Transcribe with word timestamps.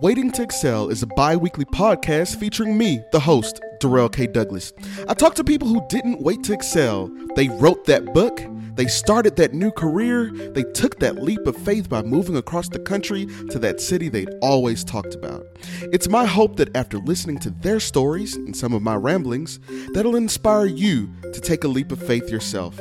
Waiting 0.00 0.30
to 0.30 0.44
Excel 0.44 0.90
is 0.90 1.02
a 1.02 1.08
bi 1.08 1.34
weekly 1.34 1.64
podcast 1.64 2.38
featuring 2.38 2.78
me, 2.78 3.02
the 3.10 3.18
host, 3.18 3.60
Darrell 3.80 4.08
K. 4.08 4.28
Douglas. 4.28 4.72
I 5.08 5.14
talk 5.14 5.34
to 5.34 5.42
people 5.42 5.66
who 5.66 5.84
didn't 5.88 6.20
wait 6.20 6.44
to 6.44 6.52
excel. 6.52 7.10
They 7.34 7.48
wrote 7.48 7.84
that 7.86 8.14
book, 8.14 8.40
they 8.76 8.86
started 8.86 9.34
that 9.36 9.54
new 9.54 9.72
career, 9.72 10.30
they 10.30 10.62
took 10.62 11.00
that 11.00 11.20
leap 11.20 11.44
of 11.48 11.56
faith 11.56 11.88
by 11.88 12.02
moving 12.02 12.36
across 12.36 12.68
the 12.68 12.78
country 12.78 13.26
to 13.50 13.58
that 13.58 13.80
city 13.80 14.08
they'd 14.08 14.32
always 14.40 14.84
talked 14.84 15.16
about. 15.16 15.44
It's 15.92 16.08
my 16.08 16.26
hope 16.26 16.54
that 16.58 16.76
after 16.76 16.98
listening 16.98 17.40
to 17.40 17.50
their 17.50 17.80
stories 17.80 18.36
and 18.36 18.56
some 18.56 18.72
of 18.72 18.82
my 18.82 18.94
ramblings, 18.94 19.58
that'll 19.94 20.14
inspire 20.14 20.66
you 20.66 21.12
to 21.32 21.40
take 21.40 21.64
a 21.64 21.68
leap 21.68 21.90
of 21.90 22.00
faith 22.00 22.30
yourself. 22.30 22.78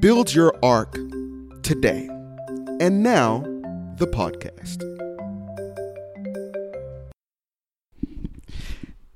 Build 0.00 0.34
your 0.34 0.52
arc 0.64 0.94
today. 1.62 2.08
And 2.80 3.04
now, 3.04 3.44
the 3.98 4.08
podcast. 4.08 4.97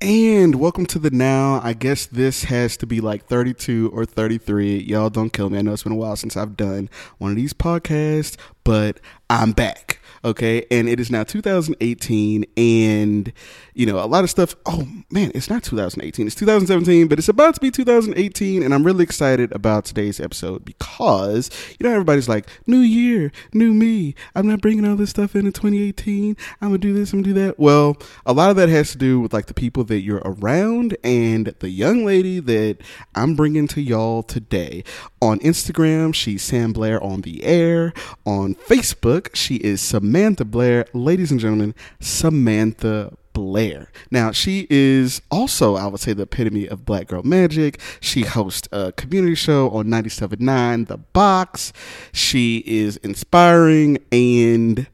And 0.03 0.55
welcome 0.55 0.85
to 0.87 0.99
the 0.99 1.11
now. 1.11 1.61
I 1.63 1.71
guess 1.71 2.05
this 2.05 2.43
has 2.43 2.75
to 2.75 2.85
be 2.85 2.99
like 2.99 3.25
32 3.25 3.89
or 3.93 4.03
33. 4.03 4.79
Y'all 4.79 5.09
don't 5.09 5.31
kill 5.31 5.49
me. 5.49 5.59
I 5.59 5.61
know 5.61 5.71
it's 5.71 5.83
been 5.83 5.93
a 5.93 5.95
while 5.95 6.17
since 6.17 6.35
I've 6.35 6.57
done 6.57 6.89
one 7.19 7.31
of 7.31 7.37
these 7.37 7.53
podcasts, 7.53 8.35
but 8.63 8.99
I'm 9.29 9.51
back 9.51 9.99
okay? 10.25 10.65
And 10.71 10.87
it 10.87 10.99
is 10.99 11.11
now 11.11 11.23
2018 11.23 12.45
and 12.57 13.33
you 13.73 13.85
know 13.85 14.03
a 14.03 14.05
lot 14.05 14.23
of 14.23 14.29
stuff 14.29 14.55
oh 14.67 14.87
man 15.09 15.31
it's 15.33 15.49
not 15.49 15.63
2018 15.63 16.27
it's 16.27 16.35
2017 16.35 17.07
but 17.07 17.17
it's 17.17 17.27
about 17.27 17.55
to 17.55 17.59
be 17.59 17.71
2018 17.71 18.61
and 18.61 18.71
i'm 18.73 18.83
really 18.83 19.03
excited 19.03 19.51
about 19.51 19.83
today's 19.83 20.19
episode 20.19 20.63
because 20.63 21.49
you 21.79 21.83
know 21.83 21.91
everybody's 21.91 22.29
like 22.29 22.47
new 22.67 22.79
year 22.79 23.31
new 23.51 23.73
me 23.73 24.13
i'm 24.35 24.47
not 24.47 24.61
bringing 24.61 24.85
all 24.85 24.95
this 24.95 25.09
stuff 25.09 25.35
in 25.35 25.47
in 25.47 25.51
2018 25.51 26.37
i'm 26.61 26.69
gonna 26.69 26.77
do 26.77 26.93
this 26.93 27.13
i'm 27.13 27.23
gonna 27.23 27.33
do 27.33 27.41
that. 27.41 27.57
Well 27.59 27.97
a 28.25 28.33
lot 28.33 28.49
of 28.51 28.55
that 28.57 28.69
has 28.69 28.91
to 28.91 28.97
do 28.97 29.19
with 29.19 29.33
like 29.33 29.47
the 29.47 29.53
people 29.53 29.83
that 29.85 30.01
you're 30.01 30.21
around 30.23 30.95
and 31.03 31.47
the 31.59 31.69
young 31.69 32.05
lady 32.05 32.39
that 32.39 32.77
i'm 33.15 33.35
bringing 33.35 33.67
to 33.69 33.81
y'all 33.81 34.23
today. 34.23 34.83
On 35.21 35.39
instagram 35.39 36.13
she's 36.13 36.43
sam 36.43 36.73
blair 36.73 37.03
on 37.03 37.21
the 37.21 37.43
air. 37.43 37.93
On 38.25 38.52
facebook 38.55 39.35
she 39.35 39.55
is 39.55 39.81
Samantha 39.81 40.45
Blair, 40.45 40.85
ladies 40.93 41.31
and 41.31 41.39
gentlemen, 41.39 41.75
Samantha 41.99 43.15
Blair. 43.33 43.91
Now, 44.11 44.31
she 44.31 44.67
is 44.69 45.21
also, 45.31 45.75
I 45.75 45.87
would 45.87 45.99
say, 45.99 46.13
the 46.13 46.23
epitome 46.23 46.67
of 46.67 46.85
black 46.85 47.07
girl 47.07 47.23
magic. 47.23 47.79
She 47.99 48.21
hosts 48.21 48.67
a 48.71 48.91
community 48.91 49.35
show 49.35 49.69
on 49.71 49.87
97.9 49.87 50.87
The 50.87 50.97
Box. 50.97 51.73
She 52.13 52.63
is 52.65 52.97
inspiring 52.97 53.97
and 54.11 54.87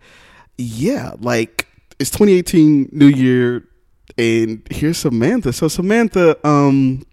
yeah, 0.58 1.14
like 1.20 1.68
it's 2.00 2.10
2018 2.12 2.90
New 2.92 3.08
Year 3.08 3.68
and 4.18 4.66
here's 4.72 4.98
Samantha. 4.98 5.54
So 5.54 5.68
Samantha, 5.68 6.38
um 6.48 7.06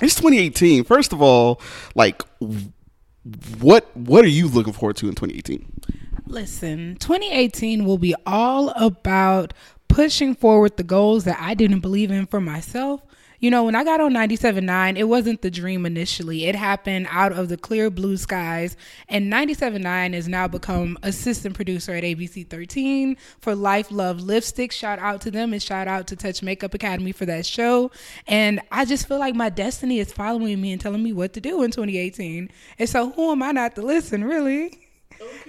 it's 0.00 0.16
2018. 0.16 0.82
First 0.84 1.12
of 1.12 1.22
all, 1.22 1.60
like 1.94 2.22
what 3.60 3.96
what 3.96 4.24
are 4.24 4.28
you 4.28 4.48
looking 4.48 4.72
forward 4.72 4.96
to 4.96 5.08
in 5.08 5.14
2018? 5.14 5.80
Listen, 6.26 6.96
2018 6.96 7.84
will 7.84 7.98
be 7.98 8.14
all 8.26 8.70
about 8.70 9.52
pushing 9.88 10.34
forward 10.34 10.76
the 10.76 10.82
goals 10.82 11.24
that 11.24 11.38
I 11.40 11.54
didn't 11.54 11.80
believe 11.80 12.10
in 12.10 12.26
for 12.26 12.40
myself. 12.40 13.02
You 13.42 13.50
know, 13.50 13.64
when 13.64 13.74
I 13.74 13.82
got 13.82 14.00
on 14.00 14.12
97.9, 14.12 14.96
it 14.96 15.02
wasn't 15.02 15.42
the 15.42 15.50
dream 15.50 15.84
initially. 15.84 16.46
It 16.46 16.54
happened 16.54 17.08
out 17.10 17.32
of 17.32 17.48
the 17.48 17.56
clear 17.56 17.90
blue 17.90 18.16
skies. 18.16 18.76
And 19.08 19.32
97.9 19.32 20.14
has 20.14 20.28
now 20.28 20.46
become 20.46 20.96
assistant 21.02 21.56
producer 21.56 21.92
at 21.92 22.04
ABC 22.04 22.46
13 22.46 23.16
for 23.40 23.56
Life 23.56 23.90
Love 23.90 24.20
Lipstick. 24.20 24.70
Shout 24.70 25.00
out 25.00 25.20
to 25.22 25.32
them 25.32 25.52
and 25.52 25.60
shout 25.60 25.88
out 25.88 26.06
to 26.06 26.14
Touch 26.14 26.40
Makeup 26.40 26.72
Academy 26.72 27.10
for 27.10 27.26
that 27.26 27.44
show. 27.44 27.90
And 28.28 28.60
I 28.70 28.84
just 28.84 29.08
feel 29.08 29.18
like 29.18 29.34
my 29.34 29.48
destiny 29.48 29.98
is 29.98 30.12
following 30.12 30.60
me 30.60 30.70
and 30.70 30.80
telling 30.80 31.02
me 31.02 31.12
what 31.12 31.32
to 31.32 31.40
do 31.40 31.64
in 31.64 31.72
2018. 31.72 32.48
And 32.78 32.88
so 32.88 33.10
who 33.10 33.32
am 33.32 33.42
I 33.42 33.50
not 33.50 33.74
to 33.74 33.82
listen, 33.82 34.22
really? 34.22 34.78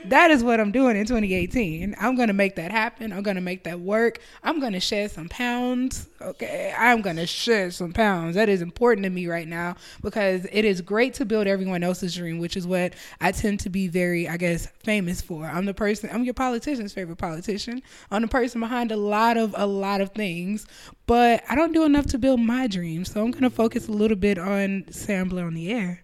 That 0.06 0.31
is 0.31 0.44
what 0.44 0.59
I'm 0.59 0.72
doing 0.72 0.97
in 0.97 1.06
2018. 1.06 1.95
I'm 2.00 2.16
going 2.16 2.28
to 2.28 2.34
make 2.34 2.56
that 2.56 2.72
happen. 2.72 3.13
I'm 3.13 3.23
going 3.23 3.35
to 3.35 3.41
make 3.41 3.63
that 3.63 3.79
work. 3.79 4.19
I'm 4.44 4.59
going 4.59 4.73
to 4.73 4.79
shed 4.79 5.11
some 5.11 5.29
pounds. 5.29 6.09
Okay. 6.22 6.73
I'm 6.78 7.01
going 7.01 7.16
to 7.16 7.25
shed 7.25 7.73
some 7.73 7.94
pounds. 7.94 8.35
That 8.35 8.50
is 8.50 8.62
important 8.62 9.06
to 9.06 9.09
me 9.09 9.28
right 9.28 9.47
now 9.47 9.75
because 10.01 10.45
it 10.51 10.66
is 10.66 10.81
great 10.81 11.13
to 11.16 11.25
build 11.25 11.47
everyone 11.47 11.83
else's 11.83 12.16
dream, 12.16 12.39
which 12.39 12.57
is 12.57 12.67
what 12.67 12.94
I 13.22 13.31
tend 13.31 13.62
to 13.62 13.69
be 13.69 13.88
very, 13.88 14.28
I 14.28 14.38
guess, 14.38 14.67
famous 14.83 15.22
for. 15.22 15.45
I'm 15.45 15.66
the 15.66 15.73
person, 15.73 16.09
I'm 16.12 16.23
your 16.23 16.33
politician's 16.33 16.94
favorite 16.94 17.17
politician. 17.17 17.81
I'm 18.12 18.22
the 18.23 18.28
person 18.28 18.59
behind 18.59 18.91
a 18.91 18.97
lot 18.97 19.38
of, 19.38 19.56
a 19.57 19.66
lot 19.66 20.01
of 20.01 20.12
things, 20.12 20.67
but 21.06 21.44
I 21.50 21.56
don't 21.56 21.73
do 21.73 21.83
enough 21.83 22.07
to 22.07 22.17
build 22.17 22.39
my 22.39 22.67
dream. 22.67 23.06
So 23.06 23.23
I'm 23.23 23.31
going 23.31 23.44
to 23.44 23.50
focus 23.50 23.88
a 23.88 23.91
little 23.91 24.17
bit 24.17 24.38
on 24.38 24.85
Sam 24.89 25.29
Blair 25.29 25.45
on 25.45 25.53
the 25.53 25.72
air. 25.72 26.03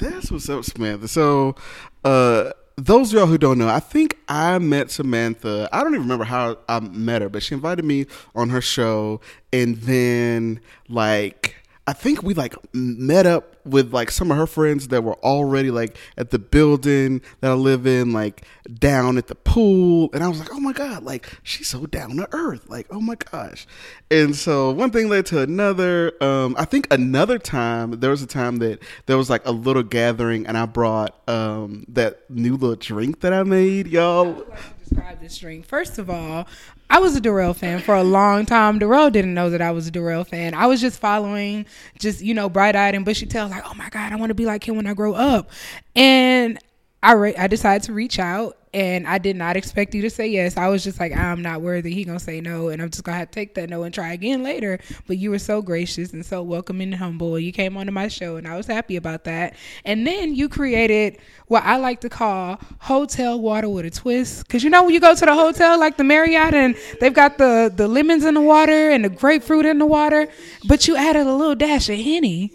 That's 0.00 0.32
what's 0.32 0.48
up, 0.48 0.64
Samantha. 0.64 1.08
So, 1.08 1.56
uh, 2.04 2.52
those 2.76 3.12
of 3.12 3.18
y'all 3.18 3.26
who 3.26 3.36
don't 3.36 3.58
know, 3.58 3.68
I 3.68 3.80
think 3.80 4.16
I 4.28 4.58
met 4.58 4.90
Samantha. 4.90 5.68
I 5.72 5.82
don't 5.82 5.92
even 5.92 6.04
remember 6.04 6.24
how 6.24 6.56
I 6.70 6.80
met 6.80 7.20
her, 7.20 7.28
but 7.28 7.42
she 7.42 7.54
invited 7.54 7.84
me 7.84 8.06
on 8.34 8.48
her 8.48 8.62
show, 8.62 9.20
and 9.52 9.76
then 9.76 10.60
like 10.88 11.56
I 11.90 11.92
think 11.92 12.22
we 12.22 12.34
like 12.34 12.54
met 12.72 13.26
up 13.26 13.56
with 13.64 13.92
like 13.92 14.12
some 14.12 14.30
of 14.30 14.36
her 14.36 14.46
friends 14.46 14.86
that 14.88 15.02
were 15.02 15.18
already 15.24 15.72
like 15.72 15.96
at 16.16 16.30
the 16.30 16.38
building 16.38 17.20
that 17.40 17.50
I 17.50 17.54
live 17.54 17.84
in, 17.84 18.12
like 18.12 18.46
down 18.72 19.18
at 19.18 19.26
the 19.26 19.34
pool. 19.34 20.08
And 20.12 20.22
I 20.22 20.28
was 20.28 20.38
like, 20.38 20.54
oh 20.54 20.60
my 20.60 20.72
God, 20.72 21.02
like 21.02 21.28
she's 21.42 21.66
so 21.66 21.86
down 21.86 22.16
to 22.18 22.28
earth. 22.30 22.68
Like, 22.68 22.86
oh 22.92 23.00
my 23.00 23.16
gosh. 23.16 23.66
And 24.08 24.36
so 24.36 24.70
one 24.70 24.92
thing 24.92 25.08
led 25.08 25.26
to 25.26 25.40
another. 25.40 26.12
Um, 26.22 26.54
I 26.56 26.64
think 26.64 26.86
another 26.92 27.40
time, 27.40 27.98
there 27.98 28.10
was 28.10 28.22
a 28.22 28.26
time 28.28 28.58
that 28.58 28.78
there 29.06 29.16
was 29.16 29.28
like 29.28 29.44
a 29.44 29.50
little 29.50 29.82
gathering 29.82 30.46
and 30.46 30.56
I 30.56 30.66
brought 30.66 31.28
um, 31.28 31.86
that 31.88 32.30
new 32.30 32.52
little 32.52 32.76
drink 32.76 33.18
that 33.22 33.32
I 33.32 33.42
made, 33.42 33.88
y'all 33.88 34.46
describe 34.90 35.20
this 35.20 35.38
drink. 35.38 35.64
First 35.66 35.98
of 35.98 36.10
all, 36.10 36.46
I 36.88 36.98
was 36.98 37.14
a 37.16 37.20
Darrell 37.20 37.54
fan 37.54 37.80
for 37.80 37.94
a 37.94 38.02
long 38.02 38.44
time. 38.44 38.78
Darrell 38.78 39.10
didn't 39.10 39.34
know 39.34 39.50
that 39.50 39.62
I 39.62 39.70
was 39.70 39.86
a 39.86 39.90
Darrell 39.90 40.24
fan. 40.24 40.54
I 40.54 40.66
was 40.66 40.80
just 40.80 41.00
following, 41.00 41.66
just 41.98 42.22
you 42.22 42.34
know, 42.34 42.48
bright 42.48 42.76
eyed 42.76 42.94
and 42.94 43.04
bushy 43.04 43.26
tail, 43.26 43.48
like, 43.48 43.62
oh 43.64 43.74
my 43.74 43.88
god, 43.90 44.12
I 44.12 44.16
want 44.16 44.30
to 44.30 44.34
be 44.34 44.46
like 44.46 44.66
him 44.66 44.76
when 44.76 44.86
I 44.86 44.94
grow 44.94 45.14
up. 45.14 45.50
And 45.94 46.58
I 47.02 47.12
re- 47.12 47.36
I 47.36 47.46
decided 47.46 47.84
to 47.84 47.92
reach 47.92 48.18
out 48.18 48.56
and 48.72 49.06
I 49.06 49.18
did 49.18 49.34
not 49.36 49.56
expect 49.56 49.94
you 49.94 50.02
to 50.02 50.10
say 50.10 50.28
yes. 50.28 50.56
I 50.56 50.68
was 50.68 50.84
just 50.84 51.00
like, 51.00 51.16
I'm 51.16 51.42
not 51.42 51.60
worthy. 51.60 51.92
He 51.92 52.04
gonna 52.04 52.20
say 52.20 52.40
no, 52.40 52.68
and 52.68 52.80
I'm 52.80 52.90
just 52.90 53.02
gonna 53.02 53.18
have 53.18 53.30
to 53.30 53.34
take 53.34 53.54
that 53.54 53.68
no 53.68 53.82
and 53.82 53.92
try 53.92 54.12
again 54.12 54.42
later. 54.44 54.78
But 55.08 55.18
you 55.18 55.30
were 55.30 55.40
so 55.40 55.60
gracious 55.60 56.12
and 56.12 56.24
so 56.24 56.42
welcoming 56.42 56.92
and 56.92 56.94
humble. 56.94 57.38
You 57.38 57.52
came 57.52 57.76
onto 57.76 57.90
my 57.90 58.06
show, 58.06 58.36
and 58.36 58.46
I 58.46 58.56
was 58.56 58.66
happy 58.66 58.96
about 58.96 59.24
that. 59.24 59.56
And 59.84 60.06
then 60.06 60.34
you 60.34 60.48
created 60.48 61.18
what 61.48 61.64
I 61.64 61.76
like 61.76 62.00
to 62.02 62.08
call 62.08 62.60
hotel 62.78 63.40
water 63.40 63.68
with 63.68 63.86
a 63.86 63.90
twist. 63.90 64.48
Cause 64.48 64.62
you 64.62 64.70
know 64.70 64.84
when 64.84 64.94
you 64.94 65.00
go 65.00 65.14
to 65.14 65.24
the 65.24 65.34
hotel 65.34 65.78
like 65.80 65.96
the 65.96 66.04
Marriott, 66.04 66.54
and 66.54 66.76
they've 67.00 67.14
got 67.14 67.38
the 67.38 67.72
the 67.74 67.88
lemons 67.88 68.24
in 68.24 68.34
the 68.34 68.40
water 68.40 68.90
and 68.90 69.04
the 69.04 69.08
grapefruit 69.10 69.66
in 69.66 69.78
the 69.78 69.86
water, 69.86 70.28
but 70.68 70.86
you 70.86 70.96
added 70.96 71.26
a 71.26 71.34
little 71.34 71.56
dash 71.56 71.88
of 71.88 71.98
henny. 71.98 72.52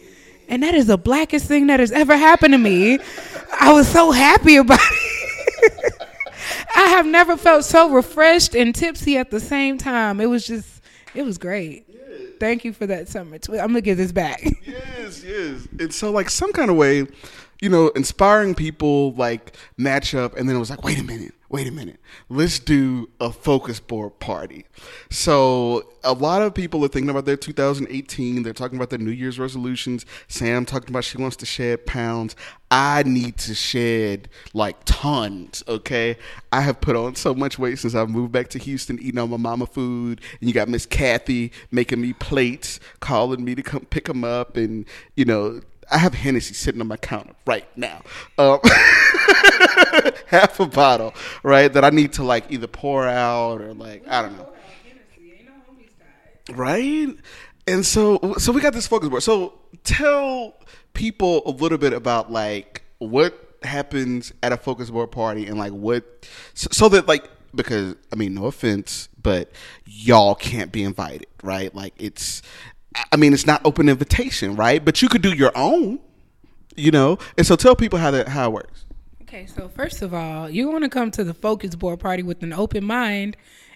And 0.48 0.62
that 0.62 0.76
is 0.76 0.86
the 0.86 0.98
blackest 0.98 1.48
thing 1.48 1.68
that 1.68 1.80
has 1.80 1.92
ever 1.92 2.16
happened 2.16 2.54
to 2.54 2.60
me. 2.60 3.00
I 3.60 3.72
was 3.74 3.88
so 3.88 4.12
happy 4.12 4.58
about 4.58 4.80
it. 4.82 5.94
I 6.76 6.88
have 6.90 7.06
never 7.06 7.38
felt 7.38 7.64
so 7.66 7.90
refreshed 7.92 8.56
and 8.56 8.74
tipsy 8.76 9.18
at 9.18 9.32
the 9.32 9.40
same 9.40 9.78
time. 9.78 10.20
It 10.20 10.26
was 10.28 10.46
just, 10.46 10.82
it 11.14 11.24
was 11.24 11.38
great. 11.38 11.86
Thank 12.40 12.66
you 12.66 12.74
for 12.74 12.86
that 12.88 13.08
summer. 13.08 13.38
I'm 13.50 13.68
gonna 13.68 13.82
give 13.82 13.98
this 13.98 14.12
back. 14.12 14.44
Yes, 14.66 15.24
yes. 15.24 15.68
And 15.80 15.94
so, 15.94 16.10
like, 16.12 16.32
some 16.32 16.52
kind 16.52 16.72
of 16.72 16.76
way, 16.78 17.06
you 17.62 17.70
know, 17.70 17.90
inspiring 17.90 18.56
people 18.56 19.14
like 19.14 19.56
match 19.78 20.16
up, 20.16 20.36
and 20.36 20.50
then 20.50 20.56
it 20.56 20.60
was 20.60 20.72
like, 20.72 20.84
wait 20.84 21.00
a 21.00 21.04
minute, 21.04 21.35
wait 21.50 21.68
a 21.68 21.72
minute, 21.72 22.00
let's 22.30 22.60
do 22.60 23.10
a 23.20 23.32
focus 23.32 23.80
board 23.80 24.20
party. 24.20 24.66
So 25.10 25.84
a 26.04 26.14
lot 26.14 26.42
of 26.42 26.54
people 26.54 26.84
are 26.84 26.88
thinking 26.88 27.10
about 27.10 27.26
their 27.26 27.38
2018. 27.38 28.44
They're 28.44 28.54
talking 28.54 28.78
about 28.78 28.90
their 28.90 29.00
New 29.00 29.12
Year's 29.12 29.40
resolutions. 29.40 30.06
Sam 30.28 30.66
talking 30.66 30.90
about 30.90 31.04
she 31.04 31.18
wants 31.18 31.36
to 31.38 31.46
shed 31.46 31.86
pounds. 31.86 32.36
I 32.72 33.04
need 33.04 33.38
to 33.38 33.54
shed 33.54 34.28
like 34.54 34.78
tons. 34.86 35.64
Okay, 35.68 36.18
I 36.52 36.62
have 36.62 36.82
put 36.82 36.96
on 36.96 37.16
so 37.16 37.34
much 37.34 37.60
weight 37.60 37.80
since 37.80 37.96
I've 37.96 38.10
moved 38.10 38.32
back 38.32 38.50
to 38.50 38.60
Houston, 38.60 39.00
eating 39.00 39.20
all 39.20 39.28
my 39.28 39.38
mama 39.38 39.66
food, 39.68 40.22
and 40.40 40.50
you 40.50 40.54
got 40.54 40.68
Miss 40.68 40.86
Kathy 40.86 41.52
making 41.72 42.02
me 42.02 42.14
plates, 42.14 42.80
calling 43.00 43.46
me 43.46 43.56
to 43.56 43.62
come 43.62 43.86
pick 43.86 44.06
them 44.06 44.24
up, 44.24 44.58
and 44.58 44.86
you 45.16 45.26
know 45.26 45.62
I 45.92 46.00
have 46.00 46.16
Hennessy 46.16 46.54
sitting 46.54 46.82
on 46.82 46.88
my 46.88 46.98
counter 46.98 47.34
right 47.46 47.66
now. 47.78 48.02
Um, 48.38 48.60
half 50.28 50.60
a 50.60 50.66
bottle, 50.66 51.14
right? 51.44 51.72
That 51.72 51.84
I 51.84 51.90
need 51.90 52.14
to 52.14 52.24
like 52.24 52.52
either 52.52 52.68
pour 52.68 53.08
out 53.08 53.62
or 53.62 53.74
like 53.74 54.08
I 54.08 54.22
don't 54.22 54.38
know. 54.38 54.52
Right? 56.52 57.16
And 57.68 57.86
so 57.86 58.36
so 58.38 58.52
we 58.52 58.62
got 58.62 58.74
this 58.74 58.88
focus 58.88 59.10
board. 59.10 59.24
So 59.24 59.54
tell 59.84 60.56
people 60.94 61.42
a 61.46 61.52
little 61.52 61.78
bit 61.78 61.94
about 61.94 62.32
like 62.32 62.84
what 63.00 63.58
happens 63.64 64.32
at 64.44 64.52
a 64.52 64.58
focus 64.58 64.90
board 64.90 65.12
party 65.12 65.48
and 65.48 65.58
like 65.58 65.72
what 65.72 66.30
so, 66.54 66.68
so 66.72 66.90
that 66.90 67.08
like 67.08 67.30
because 67.56 67.96
I 68.12 68.16
mean, 68.16 68.34
no 68.34 68.46
offense, 68.46 69.10
but 69.22 69.52
y'all 69.86 70.36
can't 70.36 70.72
be 70.72 70.84
invited, 70.84 71.28
right? 71.44 71.74
Like 71.74 71.94
it's, 71.98 72.42
I 73.12 73.16
mean, 73.16 73.34
it's 73.34 73.48
not 73.48 73.62
open 73.66 73.90
invitation, 73.90 74.56
right? 74.56 74.84
But 74.84 75.02
you 75.02 75.10
could 75.10 75.22
do 75.22 75.34
your 75.34 75.52
own, 75.56 76.00
you 76.76 76.92
know. 76.92 77.18
And 77.38 77.48
so 77.48 77.56
tell 77.56 77.76
people 77.76 78.00
how 78.00 78.12
that 78.12 78.28
how 78.28 78.50
it 78.50 78.54
works. 78.54 78.86
Okay, 79.36 79.48
so 79.48 79.68
first 79.68 80.02
of 80.02 80.14
all, 80.14 80.50
you 80.50 80.70
want 80.70 80.86
to 80.86 80.90
come 80.90 81.12
to 81.12 81.22
the 81.22 81.34
focus 81.34 81.76
board 81.76 82.00
party 82.00 82.24
with 82.24 82.42
an 82.42 82.54
open 82.54 82.86
mind 82.86 83.36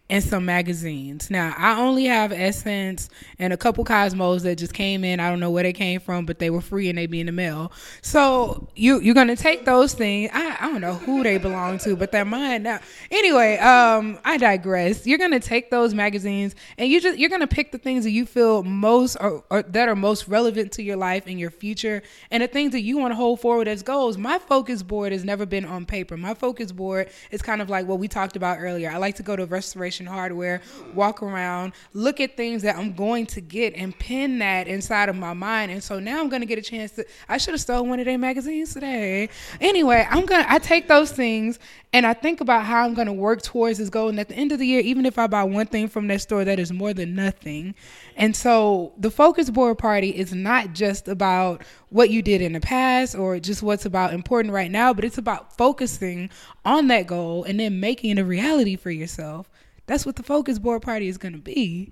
and 0.10 0.24
some 0.24 0.44
magazines. 0.44 1.30
Now, 1.30 1.54
I 1.56 1.80
only 1.80 2.06
have 2.06 2.32
Essence 2.32 3.10
and 3.38 3.54
a 3.54 3.58
couple 3.58 3.84
Cosmos 3.84 4.42
that 4.42 4.58
just 4.58 4.74
came 4.74 5.04
in. 5.04 5.20
I 5.20 5.30
don't 5.30 5.40
know 5.40 5.52
where 5.52 5.64
they 5.64 5.74
came 5.74 6.00
from, 6.00 6.26
but 6.26 6.40
they 6.40 6.50
were 6.50 6.62
free 6.62 6.90
and 6.90 6.98
they 6.98 7.06
be 7.06 7.20
in 7.20 7.28
the 7.28 7.32
mail. 7.32 7.72
So 8.02 8.68
you 8.76 9.00
you're 9.02 9.14
gonna 9.14 9.36
take 9.36 9.66
those 9.66 9.94
things. 9.94 10.32
I, 10.34 10.58
I 10.60 10.72
don't 10.72 10.82
know 10.82 10.96
who 10.96 11.24
they 11.24 11.38
belong 11.38 11.78
to, 11.80 11.96
but 11.96 12.12
they're 12.12 12.26
mine 12.26 12.64
now. 12.64 12.80
Anyway, 13.12 13.58
um, 13.58 14.18
I 14.26 14.38
digress. 14.38 15.06
You're 15.06 15.20
gonna 15.20 15.40
take 15.40 15.70
those 15.70 15.94
magazines 15.94 16.56
and 16.78 16.90
you 16.90 17.00
just 17.00 17.20
you're 17.20 17.30
gonna 17.30 17.48
pick 17.48 17.72
the 17.72 17.78
things 17.78 18.04
that 18.04 18.12
you 18.12 18.26
feel 18.26 18.64
most 18.64 19.16
or, 19.20 19.44
or 19.52 19.62
that 19.62 19.90
are 19.90 19.96
most 19.96 20.28
relevant 20.28 20.72
to 20.74 20.84
your 20.84 20.98
life 20.98 21.26
and 21.28 21.40
your 21.40 21.52
future, 21.52 22.02
and 22.32 22.42
the 22.42 22.48
things 22.48 22.72
that 22.72 22.82
you 22.82 22.98
want 22.98 23.12
to 23.12 23.16
hold 23.16 23.42
forward 23.42 23.68
as 23.68 23.84
goals. 23.84 24.18
My 24.18 24.40
focus 24.40 24.82
board 24.82 25.12
has 25.12 25.24
never 25.24 25.46
been 25.46 25.66
on 25.66 25.86
paper. 25.86 26.18
My 26.18 26.34
focus 26.34 26.72
board 26.72 27.10
is 27.30 27.44
kind 27.44 27.62
of 27.62 27.70
like 27.70 27.86
what 27.86 28.00
we 28.00 28.08
talked 28.08 28.36
about 28.36 28.58
earlier. 28.60 28.90
I 28.90 28.98
like 28.98 29.16
to 29.18 29.24
go 29.24 29.36
to 29.36 29.46
restoration 29.46 29.99
hardware, 30.06 30.62
walk 30.94 31.22
around, 31.22 31.74
look 31.94 32.20
at 32.20 32.38
things 32.38 32.62
that 32.64 32.78
I'm 32.78 32.94
going 32.94 33.26
to 33.28 33.42
get, 33.42 33.74
and 33.76 33.98
pin 33.98 34.40
that 34.40 34.68
inside 34.68 35.10
of 35.10 35.16
my 35.16 35.34
mind. 35.34 35.72
And 35.72 35.84
so 35.84 36.00
now 36.00 36.20
I'm 36.20 36.30
going 36.30 36.42
to 36.42 36.46
get 36.46 36.58
a 36.58 36.62
chance 36.62 36.92
to. 36.94 37.06
I 37.28 37.38
should 37.38 37.54
have 37.54 37.62
stole 37.62 37.86
one 37.86 38.00
of 38.00 38.06
their 38.06 38.18
magazines 38.18 38.74
today. 38.74 39.30
Anyway, 39.60 40.08
I'm 40.10 40.26
gonna. 40.26 40.46
I 40.48 40.60
take 40.60 40.88
those 40.88 41.12
things 41.12 41.60
and 41.92 42.06
I 42.06 42.14
think 42.14 42.40
about 42.40 42.66
how 42.66 42.86
I'm 42.86 42.94
going 42.94 43.08
to 43.08 43.14
work 43.14 43.42
towards 43.42 43.80
this 43.80 43.90
goal. 43.90 44.10
And 44.10 44.20
at 44.20 44.30
the 44.30 44.36
end 44.36 44.52
of 44.52 44.60
the 44.60 44.68
year, 44.68 44.80
even 44.82 45.08
if 45.08 45.18
I 45.18 45.26
buy 45.26 45.44
one 45.44 45.66
thing 45.66 45.88
from 45.88 46.08
that 46.08 46.22
store, 46.22 46.46
that 46.46 46.60
is 46.60 46.72
more 46.72 46.94
than 46.94 47.16
nothing. 47.16 47.74
And 48.16 48.36
so 48.36 48.94
the 48.98 49.10
focus 49.10 49.50
board 49.50 49.80
party 49.80 50.10
is 50.10 50.32
not 50.32 50.74
just 50.74 51.08
about 51.08 51.64
what 51.90 52.12
you 52.12 52.22
did 52.22 52.42
in 52.42 52.54
the 52.54 52.60
past 52.60 53.16
or 53.16 53.40
just 53.40 53.64
what's 53.64 53.86
about 53.86 54.14
important 54.14 54.54
right 54.54 54.70
now, 54.70 54.94
but 54.94 55.04
it's 55.04 55.18
about 55.18 55.58
focusing 55.58 56.30
on 56.64 56.88
that 56.88 57.08
goal 57.08 57.44
and 57.44 57.60
then 57.60 57.80
making 57.80 58.12
it 58.12 58.20
a 58.20 58.26
reality 58.26 58.76
for 58.76 58.92
yourself. 58.92 59.50
That's 59.90 60.06
what 60.06 60.18
the 60.18 60.24
focus 60.24 60.60
board 60.60 60.84
party 60.84 61.08
is 61.08 61.18
going 61.18 61.34
to 61.34 61.40
be. 61.40 61.92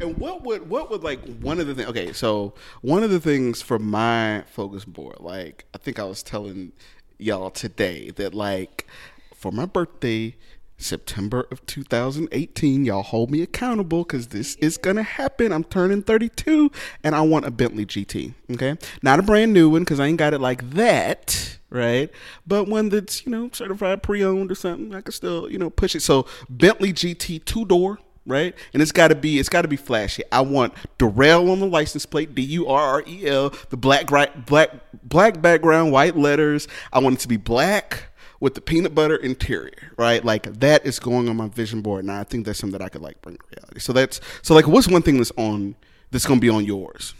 And 0.00 0.16
what 0.16 0.44
would 0.44 0.70
what 0.70 0.92
would 0.92 1.02
like 1.02 1.20
one 1.40 1.58
of 1.58 1.66
the 1.66 1.74
things? 1.74 1.88
Okay, 1.88 2.12
so 2.12 2.54
one 2.82 3.02
of 3.02 3.10
the 3.10 3.18
things 3.18 3.60
for 3.60 3.80
my 3.80 4.44
focus 4.46 4.84
board, 4.84 5.16
like 5.18 5.64
I 5.74 5.78
think 5.78 5.98
I 5.98 6.04
was 6.04 6.22
telling 6.22 6.70
y'all 7.18 7.50
today 7.50 8.10
that 8.10 8.32
like 8.32 8.86
for 9.34 9.50
my 9.50 9.66
birthday, 9.66 10.36
September 10.76 11.48
of 11.50 11.66
2018, 11.66 12.84
y'all 12.84 13.02
hold 13.02 13.28
me 13.28 13.42
accountable 13.42 14.04
because 14.04 14.28
this 14.28 14.54
is 14.56 14.76
gonna 14.76 15.02
happen. 15.02 15.50
I'm 15.52 15.64
turning 15.64 16.00
32 16.00 16.70
and 17.02 17.16
I 17.16 17.22
want 17.22 17.44
a 17.44 17.50
Bentley 17.50 17.86
GT. 17.86 18.34
Okay, 18.52 18.76
not 19.02 19.18
a 19.18 19.22
brand 19.22 19.52
new 19.52 19.68
one 19.68 19.82
because 19.82 19.98
I 19.98 20.06
ain't 20.06 20.18
got 20.18 20.32
it 20.32 20.40
like 20.40 20.70
that 20.70 21.53
right? 21.74 22.10
But 22.46 22.68
one 22.68 22.88
that's 22.88 23.26
you 23.26 23.32
know 23.32 23.50
certified 23.52 24.02
pre-owned 24.02 24.50
or 24.50 24.54
something, 24.54 24.94
I 24.94 25.00
could 25.00 25.14
still 25.14 25.50
you 25.50 25.58
know 25.58 25.68
push 25.68 25.94
it. 25.94 26.00
So 26.00 26.26
Bentley 26.48 26.92
GT 26.92 27.44
two 27.44 27.64
door, 27.66 27.98
right? 28.24 28.54
And 28.72 28.80
it's 28.80 28.92
got 28.92 29.08
to 29.08 29.14
be 29.14 29.38
it's 29.38 29.48
got 29.48 29.62
to 29.62 29.68
be 29.68 29.76
flashy. 29.76 30.22
I 30.32 30.40
want 30.40 30.72
Durrell 30.96 31.50
on 31.50 31.58
the 31.58 31.66
license 31.66 32.06
plate, 32.06 32.34
D 32.34 32.42
U 32.42 32.68
R 32.68 32.80
R 32.80 33.02
E 33.06 33.26
L, 33.26 33.52
the 33.68 33.76
black 33.76 34.06
black 34.06 34.70
black 35.02 35.42
background, 35.42 35.92
white 35.92 36.16
letters. 36.16 36.68
I 36.92 37.00
want 37.00 37.16
it 37.16 37.20
to 37.20 37.28
be 37.28 37.36
black 37.36 38.04
with 38.40 38.54
the 38.54 38.60
peanut 38.60 38.94
butter 38.94 39.16
interior, 39.16 39.92
right? 39.96 40.24
Like 40.24 40.44
that 40.60 40.86
is 40.86 40.98
going 41.00 41.28
on 41.28 41.36
my 41.36 41.48
vision 41.48 41.82
board, 41.82 42.04
and 42.04 42.12
I 42.12 42.24
think 42.24 42.46
that's 42.46 42.60
something 42.60 42.78
that 42.78 42.84
I 42.84 42.88
could 42.88 43.02
like 43.02 43.20
bring 43.20 43.36
to 43.36 43.42
reality. 43.56 43.80
So 43.80 43.92
that's 43.92 44.20
so 44.42 44.54
like 44.54 44.68
what's 44.68 44.86
one 44.88 45.02
thing 45.02 45.16
that's 45.16 45.32
on 45.36 45.74
that's 46.12 46.24
to 46.24 46.36
be 46.38 46.50
on 46.50 46.64
yours? 46.64 47.14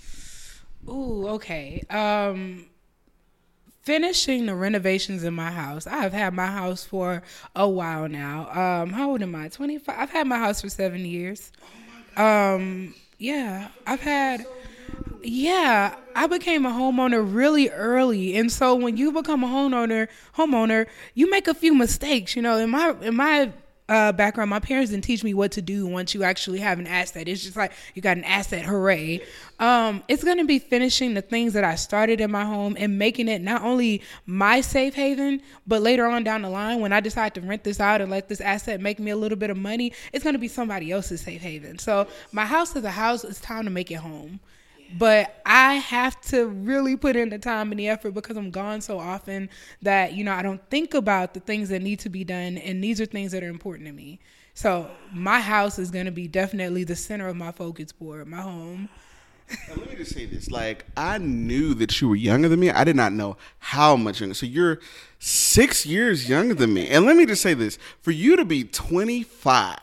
Ooh, 0.86 1.26
okay. 1.28 1.82
Um 1.90 2.66
finishing 3.84 4.46
the 4.46 4.54
renovations 4.54 5.24
in 5.24 5.34
my 5.34 5.50
house. 5.50 5.86
I 5.86 5.98
have 5.98 6.12
had 6.12 6.34
my 6.34 6.46
house 6.46 6.84
for 6.84 7.22
a 7.54 7.68
while 7.68 8.08
now. 8.08 8.48
Um, 8.50 8.90
how 8.90 9.10
old 9.10 9.22
am 9.22 9.34
I? 9.34 9.48
25. 9.48 9.94
I've 9.96 10.10
had 10.10 10.26
my 10.26 10.38
house 10.38 10.62
for 10.62 10.68
seven 10.68 11.04
years. 11.04 11.52
Um, 12.16 12.94
yeah, 13.18 13.68
I've 13.86 14.00
had. 14.00 14.46
Yeah, 15.22 15.96
I 16.14 16.26
became 16.26 16.66
a 16.66 16.70
homeowner 16.70 17.26
really 17.26 17.70
early, 17.70 18.36
and 18.36 18.52
so 18.52 18.74
when 18.74 18.98
you 18.98 19.10
become 19.10 19.42
a 19.42 19.46
homeowner, 19.46 20.08
homeowner, 20.36 20.86
you 21.14 21.30
make 21.30 21.48
a 21.48 21.54
few 21.54 21.74
mistakes. 21.74 22.36
You 22.36 22.42
know, 22.42 22.58
in 22.58 22.68
my 22.68 22.94
in 23.00 23.16
my 23.16 23.50
uh, 23.88 24.12
background, 24.12 24.48
my 24.48 24.60
parents 24.60 24.90
didn't 24.90 25.04
teach 25.04 25.22
me 25.22 25.34
what 25.34 25.52
to 25.52 25.62
do 25.62 25.86
once 25.86 26.14
you 26.14 26.22
actually 26.22 26.58
have 26.60 26.78
an 26.78 26.86
asset. 26.86 27.28
It's 27.28 27.42
just 27.42 27.56
like 27.56 27.72
you 27.94 28.00
got 28.00 28.16
an 28.16 28.24
asset, 28.24 28.64
hooray. 28.64 29.20
Um, 29.58 30.02
it's 30.08 30.24
going 30.24 30.38
to 30.38 30.44
be 30.44 30.58
finishing 30.58 31.12
the 31.12 31.20
things 31.20 31.52
that 31.52 31.64
I 31.64 31.74
started 31.74 32.20
in 32.20 32.30
my 32.30 32.44
home 32.44 32.76
and 32.78 32.98
making 32.98 33.28
it 33.28 33.42
not 33.42 33.62
only 33.62 34.02
my 34.24 34.62
safe 34.62 34.94
haven, 34.94 35.42
but 35.66 35.82
later 35.82 36.06
on 36.06 36.24
down 36.24 36.42
the 36.42 36.48
line, 36.48 36.80
when 36.80 36.92
I 36.92 37.00
decide 37.00 37.34
to 37.34 37.42
rent 37.42 37.62
this 37.62 37.78
out 37.78 38.00
and 38.00 38.10
let 38.10 38.28
this 38.28 38.40
asset 38.40 38.80
make 38.80 38.98
me 38.98 39.10
a 39.10 39.16
little 39.16 39.38
bit 39.38 39.50
of 39.50 39.58
money, 39.58 39.92
it's 40.12 40.24
going 40.24 40.34
to 40.34 40.38
be 40.38 40.48
somebody 40.48 40.90
else's 40.90 41.20
safe 41.20 41.42
haven. 41.42 41.78
So 41.78 42.06
my 42.32 42.46
house 42.46 42.74
is 42.74 42.84
a 42.84 42.90
house. 42.90 43.22
It's 43.22 43.40
time 43.40 43.64
to 43.64 43.70
make 43.70 43.90
it 43.90 43.96
home 43.96 44.40
but 44.98 45.40
I 45.44 45.74
have 45.74 46.20
to 46.22 46.46
really 46.46 46.96
put 46.96 47.16
in 47.16 47.28
the 47.28 47.38
time 47.38 47.70
and 47.70 47.78
the 47.78 47.88
effort 47.88 48.12
because 48.12 48.36
I'm 48.36 48.50
gone 48.50 48.80
so 48.80 48.98
often 48.98 49.48
that 49.82 50.14
you 50.14 50.24
know 50.24 50.32
I 50.32 50.42
don't 50.42 50.60
think 50.70 50.94
about 50.94 51.34
the 51.34 51.40
things 51.40 51.68
that 51.70 51.82
need 51.82 52.00
to 52.00 52.08
be 52.08 52.24
done, 52.24 52.58
and 52.58 52.82
these 52.82 53.00
are 53.00 53.06
things 53.06 53.32
that 53.32 53.42
are 53.42 53.48
important 53.48 53.86
to 53.86 53.92
me. 53.92 54.20
So 54.54 54.90
my 55.12 55.40
house 55.40 55.78
is 55.78 55.90
going 55.90 56.06
to 56.06 56.12
be 56.12 56.28
definitely 56.28 56.84
the 56.84 56.96
center 56.96 57.28
of 57.28 57.36
my 57.36 57.50
focus 57.50 57.90
board, 57.92 58.28
my 58.28 58.40
home. 58.40 58.88
Now, 59.68 59.74
let 59.76 59.90
me 59.90 59.96
just 59.96 60.14
say 60.14 60.26
this: 60.26 60.50
like 60.50 60.86
I 60.96 61.18
knew 61.18 61.74
that 61.74 62.00
you 62.00 62.08
were 62.08 62.16
younger 62.16 62.48
than 62.48 62.60
me. 62.60 62.70
I 62.70 62.84
did 62.84 62.96
not 62.96 63.12
know 63.12 63.36
how 63.58 63.96
much 63.96 64.20
younger. 64.20 64.34
So 64.34 64.46
you're 64.46 64.80
six 65.18 65.84
years 65.84 66.28
younger 66.28 66.54
than 66.54 66.72
me, 66.72 66.88
and 66.88 67.04
let 67.04 67.16
me 67.16 67.26
just 67.26 67.42
say 67.42 67.54
this: 67.54 67.78
for 68.00 68.10
you 68.10 68.36
to 68.36 68.44
be 68.44 68.64
25, 68.64 69.78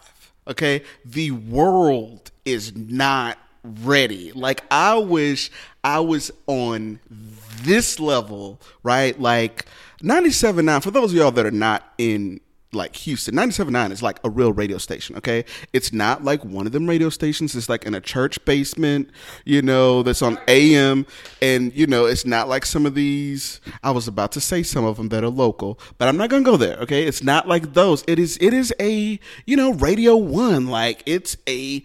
okay, 0.48 0.84
the 1.06 1.32
world 1.32 2.32
is 2.46 2.76
not 2.76 3.38
ready. 3.64 4.32
Like 4.32 4.64
I 4.72 4.98
wish 4.98 5.52
I 5.84 6.00
was 6.00 6.32
on 6.48 7.00
this 7.64 8.00
level, 8.00 8.60
right? 8.84 9.20
Like 9.20 9.66
97.9, 10.02 10.84
for 10.84 10.92
those 10.92 11.12
of 11.12 11.18
y'all 11.18 11.32
that 11.32 11.46
are 11.46 11.52
not 11.52 11.94
in 11.98 12.42
like 12.74 12.96
Houston, 12.96 13.36
97.9 13.36 13.92
is 13.92 14.02
like 14.02 14.20
a 14.24 14.30
real 14.30 14.54
radio 14.54 14.78
station, 14.78 15.18
okay? 15.18 15.44
It's 15.74 15.92
not 15.92 16.24
like 16.24 16.46
one 16.46 16.66
of 16.66 16.72
them 16.72 16.88
radio 16.88 17.10
stations. 17.10 17.54
It's 17.54 17.68
like 17.68 17.86
in 17.86 17.94
a 17.94 18.00
church 18.00 18.44
basement, 18.46 19.10
you 19.44 19.62
know, 19.62 20.04
that's 20.04 20.22
on 20.22 20.40
AM. 20.48 21.06
And, 21.42 21.76
you 21.76 21.86
know, 21.86 22.06
it's 22.06 22.26
not 22.26 22.48
like 22.48 22.66
some 22.66 22.86
of 22.86 22.96
these, 22.96 23.60
I 23.84 23.92
was 23.92 24.08
about 24.08 24.32
to 24.34 24.42
say 24.42 24.64
some 24.64 24.86
of 24.86 24.96
them 24.96 25.10
that 25.10 25.24
are 25.24 25.30
local, 25.30 25.80
but 25.98 26.08
I'm 26.08 26.16
not 26.16 26.30
going 26.30 26.46
to 26.46 26.50
go 26.50 26.56
there, 26.56 26.78
okay? 26.78 27.04
It's 27.04 27.22
not 27.22 27.46
like 27.46 27.74
those. 27.74 28.06
It 28.08 28.20
is, 28.20 28.38
it 28.40 28.54
is 28.54 28.74
a, 28.80 29.20
you 29.46 29.58
know, 29.58 29.74
Radio 29.74 30.16
One. 30.16 30.68
Like 30.68 31.04
it's 31.06 31.36
a, 31.50 31.84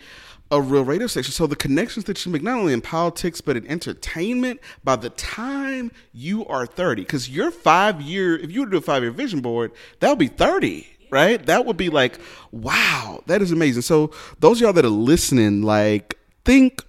a 0.50 0.60
real 0.60 0.84
radio 0.84 1.06
station. 1.06 1.32
So 1.32 1.46
the 1.46 1.56
connections 1.56 2.04
that 2.04 2.24
you 2.24 2.32
make, 2.32 2.42
not 2.42 2.58
only 2.58 2.72
in 2.72 2.80
politics 2.80 3.40
but 3.40 3.56
in 3.56 3.66
entertainment, 3.66 4.60
by 4.84 4.96
the 4.96 5.10
time 5.10 5.90
you 6.12 6.46
are 6.46 6.66
thirty, 6.66 7.02
because 7.02 7.28
your 7.28 7.50
five 7.50 8.00
year, 8.00 8.36
if 8.36 8.50
you 8.50 8.60
were 8.60 8.66
to 8.66 8.70
do 8.72 8.76
a 8.78 8.80
five 8.80 9.02
year 9.02 9.10
vision 9.10 9.40
board, 9.40 9.72
that 10.00 10.08
would 10.08 10.18
be 10.18 10.28
thirty, 10.28 10.86
right? 11.10 11.44
That 11.46 11.66
would 11.66 11.76
be 11.76 11.88
like, 11.88 12.18
wow, 12.52 13.22
that 13.26 13.42
is 13.42 13.52
amazing. 13.52 13.82
So 13.82 14.12
those 14.38 14.60
y'all 14.60 14.72
that 14.72 14.84
are 14.84 14.88
listening, 14.88 15.62
like, 15.62 16.18
think 16.44 16.82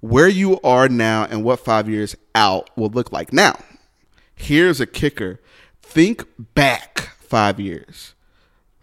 where 0.00 0.28
you 0.28 0.58
are 0.62 0.88
now 0.88 1.24
and 1.24 1.44
what 1.44 1.60
five 1.60 1.88
years 1.88 2.16
out 2.34 2.70
will 2.76 2.90
look 2.90 3.12
like. 3.12 3.32
Now, 3.32 3.58
here's 4.34 4.80
a 4.80 4.86
kicker: 4.86 5.38
think 5.82 6.24
back 6.54 7.10
five 7.20 7.60
years 7.60 8.14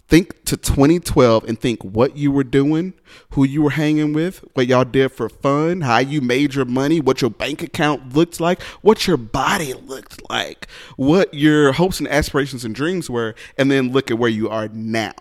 think 0.09 0.43
to 0.45 0.57
2012 0.57 1.43
and 1.43 1.59
think 1.59 1.83
what 1.83 2.17
you 2.17 2.31
were 2.31 2.43
doing, 2.43 2.93
who 3.31 3.43
you 3.43 3.61
were 3.61 3.69
hanging 3.69 4.11
with, 4.11 4.43
what 4.53 4.65
y'all 4.65 4.83
did 4.83 5.09
for 5.09 5.29
fun, 5.29 5.81
how 5.81 5.99
you 5.99 6.19
made 6.19 6.55
your 6.55 6.65
money, 6.65 6.99
what 6.99 7.21
your 7.21 7.29
bank 7.29 7.61
account 7.61 8.15
looked 8.15 8.39
like, 8.39 8.61
what 8.81 9.05
your 9.05 9.17
body 9.17 9.73
looked 9.75 10.27
like, 10.29 10.67
what 10.97 11.31
your 11.33 11.73
hopes 11.73 11.99
and 11.99 12.07
aspirations 12.07 12.65
and 12.65 12.73
dreams 12.73 13.07
were, 13.09 13.35
and 13.57 13.69
then 13.69 13.91
look 13.91 14.09
at 14.09 14.17
where 14.17 14.31
you 14.31 14.49
are 14.49 14.67
now. 14.69 15.13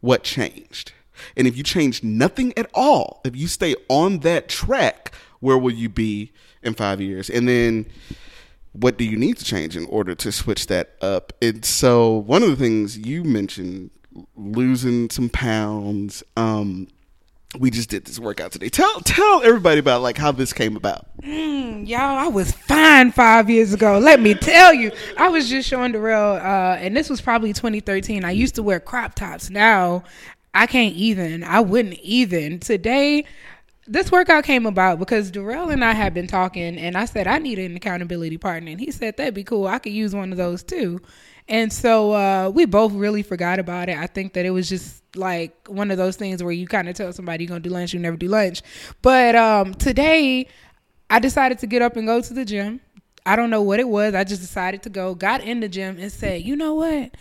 What 0.00 0.24
changed? 0.24 0.92
And 1.36 1.46
if 1.46 1.56
you 1.56 1.62
change 1.62 2.02
nothing 2.02 2.52
at 2.58 2.68
all, 2.74 3.20
if 3.24 3.36
you 3.36 3.46
stay 3.46 3.76
on 3.88 4.18
that 4.20 4.48
track, 4.48 5.14
where 5.38 5.56
will 5.56 5.72
you 5.72 5.88
be 5.88 6.32
in 6.60 6.74
five 6.74 7.00
years? 7.00 7.30
And 7.30 7.48
then 7.48 7.86
what 8.72 8.98
do 8.98 9.04
you 9.04 9.16
need 9.16 9.36
to 9.36 9.44
change 9.44 9.76
in 9.76 9.86
order 9.86 10.16
to 10.16 10.32
switch 10.32 10.66
that 10.66 10.96
up? 11.00 11.32
And 11.40 11.64
so 11.64 12.10
one 12.10 12.42
of 12.42 12.50
the 12.50 12.56
things 12.56 12.98
you 12.98 13.22
mentioned 13.22 13.90
losing 14.36 15.10
some 15.10 15.28
pounds. 15.28 16.22
Um, 16.36 16.88
we 17.58 17.70
just 17.70 17.88
did 17.88 18.04
this 18.04 18.18
workout 18.18 18.52
today. 18.52 18.68
Tell 18.68 19.00
tell 19.00 19.42
everybody 19.42 19.78
about 19.78 20.02
like 20.02 20.16
how 20.16 20.32
this 20.32 20.52
came 20.52 20.76
about. 20.76 21.06
Mm, 21.22 21.86
y'all, 21.86 22.18
I 22.18 22.26
was 22.26 22.52
fine 22.52 23.12
five 23.12 23.48
years 23.48 23.72
ago. 23.72 23.98
Let 23.98 24.20
me 24.20 24.34
tell 24.34 24.74
you, 24.74 24.90
I 25.16 25.28
was 25.28 25.48
just 25.48 25.68
showing 25.68 25.92
Darrell, 25.92 26.36
uh, 26.36 26.76
and 26.76 26.96
this 26.96 27.08
was 27.08 27.20
probably 27.20 27.52
2013. 27.52 28.24
I 28.24 28.32
used 28.32 28.56
to 28.56 28.62
wear 28.62 28.80
crop 28.80 29.14
tops. 29.14 29.50
Now 29.50 30.04
I 30.52 30.66
can't 30.66 30.94
even. 30.94 31.44
I 31.44 31.60
wouldn't 31.60 31.98
even 32.00 32.58
today. 32.58 33.24
This 33.86 34.10
workout 34.10 34.44
came 34.44 34.64
about 34.64 34.98
because 34.98 35.30
Darrell 35.30 35.68
and 35.68 35.84
I 35.84 35.92
had 35.92 36.14
been 36.14 36.26
talking, 36.26 36.78
and 36.78 36.96
I 36.96 37.04
said 37.04 37.26
I 37.26 37.38
need 37.38 37.58
an 37.58 37.76
accountability 37.76 38.38
partner, 38.38 38.70
and 38.70 38.80
he 38.80 38.90
said 38.90 39.16
that'd 39.16 39.34
be 39.34 39.44
cool. 39.44 39.66
I 39.66 39.78
could 39.78 39.92
use 39.92 40.14
one 40.14 40.32
of 40.32 40.38
those 40.38 40.62
too. 40.62 41.00
And 41.48 41.72
so 41.72 42.12
uh, 42.12 42.50
we 42.54 42.64
both 42.64 42.92
really 42.92 43.22
forgot 43.22 43.58
about 43.58 43.88
it. 43.88 43.98
I 43.98 44.06
think 44.06 44.32
that 44.32 44.46
it 44.46 44.50
was 44.50 44.68
just 44.68 45.02
like 45.16 45.68
one 45.68 45.90
of 45.90 45.98
those 45.98 46.16
things 46.16 46.42
where 46.42 46.52
you 46.52 46.66
kind 46.66 46.88
of 46.88 46.96
tell 46.96 47.12
somebody 47.12 47.44
you're 47.44 47.48
gonna 47.48 47.60
do 47.60 47.70
lunch, 47.70 47.92
you 47.92 48.00
never 48.00 48.16
do 48.16 48.28
lunch. 48.28 48.62
But 49.02 49.34
um, 49.34 49.74
today, 49.74 50.48
I 51.10 51.18
decided 51.18 51.58
to 51.60 51.66
get 51.66 51.82
up 51.82 51.96
and 51.96 52.06
go 52.06 52.20
to 52.20 52.34
the 52.34 52.44
gym. 52.44 52.80
I 53.26 53.36
don't 53.36 53.50
know 53.50 53.62
what 53.62 53.80
it 53.80 53.88
was. 53.88 54.14
I 54.14 54.24
just 54.24 54.40
decided 54.40 54.82
to 54.82 54.90
go. 54.90 55.14
Got 55.14 55.42
in 55.42 55.60
the 55.60 55.68
gym 55.68 55.98
and 55.98 56.10
said, 56.10 56.42
you 56.42 56.56
know 56.56 56.74
what? 56.74 57.14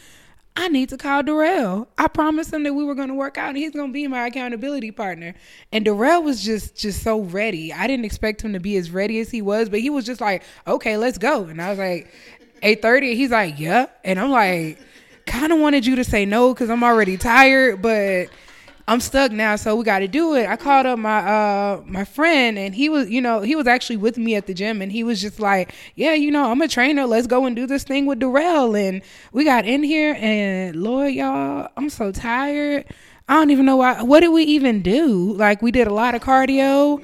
I 0.55 0.67
need 0.67 0.89
to 0.89 0.97
call 0.97 1.23
Darrell. 1.23 1.87
I 1.97 2.07
promised 2.07 2.53
him 2.53 2.63
that 2.63 2.73
we 2.73 2.83
were 2.83 2.93
going 2.93 3.07
to 3.07 3.15
work 3.15 3.37
out 3.37 3.49
and 3.49 3.57
he's 3.57 3.71
going 3.71 3.89
to 3.89 3.93
be 3.93 4.07
my 4.07 4.27
accountability 4.27 4.91
partner. 4.91 5.33
And 5.71 5.83
Darrell 5.83 6.21
was 6.21 6.43
just 6.43 6.75
just 6.77 7.01
so 7.01 7.21
ready. 7.21 7.73
I 7.73 7.87
didn't 7.87 8.05
expect 8.05 8.41
him 8.43 8.53
to 8.53 8.59
be 8.59 8.77
as 8.77 8.91
ready 8.91 9.19
as 9.19 9.31
he 9.31 9.41
was, 9.41 9.69
but 9.69 9.79
he 9.79 9.89
was 9.89 10.05
just 10.05 10.21
like, 10.21 10.43
"Okay, 10.67 10.95
let's 10.97 11.17
go." 11.17 11.45
And 11.45 11.59
I 11.59 11.69
was 11.69 11.79
like, 11.79 12.13
"8:30." 12.63 13.15
He's 13.15 13.31
like, 13.31 13.59
"Yeah." 13.59 13.87
And 14.03 14.19
I'm 14.19 14.31
like, 14.31 14.79
"Kind 15.25 15.51
of 15.51 15.59
wanted 15.59 15.85
you 15.85 15.95
to 15.97 16.03
say 16.03 16.25
no 16.25 16.53
cuz 16.53 16.69
I'm 16.69 16.83
already 16.83 17.17
tired, 17.17 17.81
but 17.81 18.27
I'm 18.85 18.99
stuck 18.99 19.31
now, 19.31 19.55
so 19.55 19.77
we 19.77 19.85
got 19.85 19.99
to 19.99 20.09
do 20.09 20.35
it. 20.35 20.47
I 20.49 20.57
called 20.57 20.85
up 20.85 20.99
my 20.99 21.19
uh 21.19 21.81
my 21.85 22.03
friend, 22.03 22.57
and 22.57 22.75
he 22.75 22.89
was, 22.89 23.09
you 23.09 23.21
know, 23.21 23.39
he 23.41 23.55
was 23.55 23.65
actually 23.65 23.97
with 23.97 24.17
me 24.17 24.35
at 24.35 24.45
the 24.45 24.53
gym, 24.53 24.81
and 24.81 24.91
he 24.91 25.03
was 25.03 25.21
just 25.21 25.39
like, 25.39 25.73
"Yeah, 25.95 26.13
you 26.13 26.31
know, 26.31 26.51
I'm 26.51 26.61
a 26.61 26.67
trainer. 26.67 27.05
Let's 27.05 27.27
go 27.27 27.45
and 27.45 27.55
do 27.55 27.65
this 27.65 27.83
thing 27.83 28.05
with 28.05 28.19
Darrell." 28.19 28.75
And 28.75 29.01
we 29.31 29.45
got 29.45 29.65
in 29.65 29.83
here, 29.83 30.17
and 30.19 30.75
Lord, 30.75 31.13
y'all, 31.13 31.69
I'm 31.77 31.89
so 31.89 32.11
tired. 32.11 32.85
I 33.29 33.35
don't 33.35 33.51
even 33.51 33.65
know 33.65 33.77
why. 33.77 34.01
What 34.03 34.19
did 34.19 34.29
we 34.29 34.43
even 34.43 34.81
do? 34.81 35.33
Like, 35.33 35.61
we 35.61 35.71
did 35.71 35.87
a 35.87 35.93
lot 35.93 36.13
of 36.13 36.21
cardio. 36.21 37.01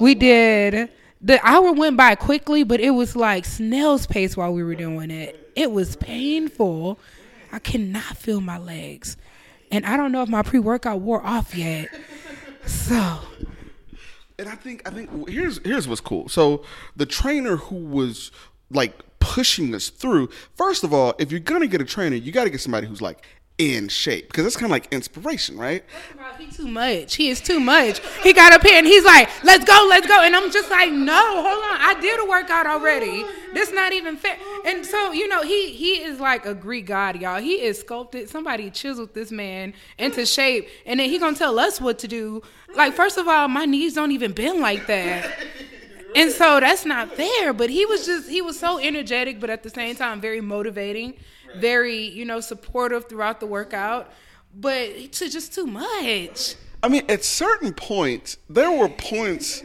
We 0.00 0.16
did. 0.16 0.90
The 1.20 1.38
hour 1.46 1.72
went 1.72 1.96
by 1.96 2.14
quickly, 2.14 2.62
but 2.62 2.80
it 2.80 2.90
was 2.90 3.14
like 3.14 3.44
snail's 3.44 4.06
pace 4.06 4.36
while 4.36 4.52
we 4.52 4.62
were 4.62 4.74
doing 4.74 5.10
it. 5.10 5.52
It 5.54 5.70
was 5.70 5.96
painful. 5.96 6.98
I 7.52 7.58
cannot 7.58 8.16
feel 8.16 8.40
my 8.40 8.58
legs 8.58 9.16
and 9.70 9.86
I 9.86 9.96
don't 9.96 10.12
know 10.12 10.22
if 10.22 10.28
my 10.28 10.42
pre 10.42 10.58
workout 10.58 11.00
wore 11.00 11.24
off 11.24 11.54
yet. 11.54 11.88
So. 12.66 13.18
And 14.38 14.48
I 14.48 14.54
think 14.54 14.86
I 14.86 14.90
think 14.90 15.28
here's 15.28 15.58
here's 15.64 15.86
what's 15.86 16.00
cool. 16.00 16.28
So 16.28 16.64
the 16.96 17.06
trainer 17.06 17.56
who 17.56 17.76
was 17.76 18.30
like 18.70 18.98
pushing 19.18 19.74
us 19.74 19.88
through. 19.88 20.28
First 20.54 20.82
of 20.84 20.94
all, 20.94 21.14
if 21.18 21.30
you're 21.30 21.40
gonna 21.40 21.66
get 21.66 21.80
a 21.80 21.84
trainer, 21.84 22.16
you 22.16 22.32
got 22.32 22.44
to 22.44 22.50
get 22.50 22.60
somebody 22.60 22.86
who's 22.86 23.02
like 23.02 23.24
in 23.60 23.88
shape 23.88 24.28
because 24.28 24.44
that's 24.44 24.56
kind 24.56 24.66
of 24.66 24.70
like 24.70 24.90
inspiration, 24.90 25.58
right? 25.58 25.84
He 26.38 26.46
too 26.46 26.66
much. 26.66 27.16
He 27.16 27.28
is 27.28 27.42
too 27.42 27.60
much. 27.60 28.00
He 28.22 28.32
got 28.32 28.54
up 28.54 28.62
here 28.62 28.78
and 28.78 28.86
he's 28.86 29.04
like, 29.04 29.28
"Let's 29.44 29.64
go, 29.64 29.86
let's 29.88 30.06
go," 30.06 30.22
and 30.22 30.34
I'm 30.34 30.50
just 30.50 30.70
like, 30.70 30.90
"No, 30.90 31.42
hold 31.42 31.62
on. 31.64 31.78
I 31.78 32.00
did 32.00 32.18
a 32.20 32.24
workout 32.24 32.66
already. 32.66 33.22
This 33.52 33.70
not 33.70 33.92
even 33.92 34.16
fair." 34.16 34.38
And 34.64 34.86
so 34.86 35.12
you 35.12 35.28
know, 35.28 35.42
he 35.42 35.72
he 35.72 36.02
is 36.02 36.18
like 36.18 36.46
a 36.46 36.54
Greek 36.54 36.86
god, 36.86 37.20
y'all. 37.20 37.40
He 37.40 37.60
is 37.60 37.80
sculpted. 37.80 38.30
Somebody 38.30 38.70
chiseled 38.70 39.12
this 39.12 39.30
man 39.30 39.74
into 39.98 40.24
shape, 40.24 40.66
and 40.86 40.98
then 40.98 41.10
he 41.10 41.18
gonna 41.18 41.36
tell 41.36 41.58
us 41.58 41.82
what 41.82 41.98
to 41.98 42.08
do. 42.08 42.42
Like, 42.74 42.94
first 42.94 43.18
of 43.18 43.28
all, 43.28 43.46
my 43.48 43.66
knees 43.66 43.92
don't 43.92 44.12
even 44.12 44.32
bend 44.32 44.60
like 44.60 44.86
that. 44.86 45.30
And 46.16 46.32
so 46.32 46.58
that's 46.60 46.84
not 46.86 47.12
fair, 47.12 47.52
but 47.52 47.68
he 47.68 47.84
was 47.84 48.06
just 48.06 48.28
he 48.28 48.40
was 48.40 48.58
so 48.58 48.78
energetic 48.78 49.38
but 49.38 49.50
at 49.50 49.62
the 49.62 49.70
same 49.70 49.94
time 49.94 50.20
very 50.20 50.40
motivating 50.40 51.14
very, 51.56 51.98
you 51.98 52.24
know, 52.24 52.40
supportive 52.40 53.08
throughout 53.08 53.40
the 53.40 53.46
workout, 53.46 54.10
but 54.54 55.12
to 55.12 55.28
just 55.28 55.54
too 55.54 55.66
much. 55.66 56.56
I 56.82 56.88
mean, 56.88 57.02
at 57.08 57.24
certain 57.24 57.74
points, 57.74 58.38
there 58.48 58.70
were 58.70 58.88
points 58.88 59.62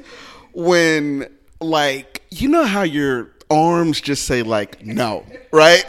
when, 0.54 1.27
like, 1.62 2.24
you 2.30 2.50
know 2.50 2.65
how 2.65 2.84
your 2.84 3.32
arms 3.50 4.01
just 4.01 4.25
say 4.25 4.44
like 4.44 4.86
no, 4.86 5.25
right? 5.51 5.84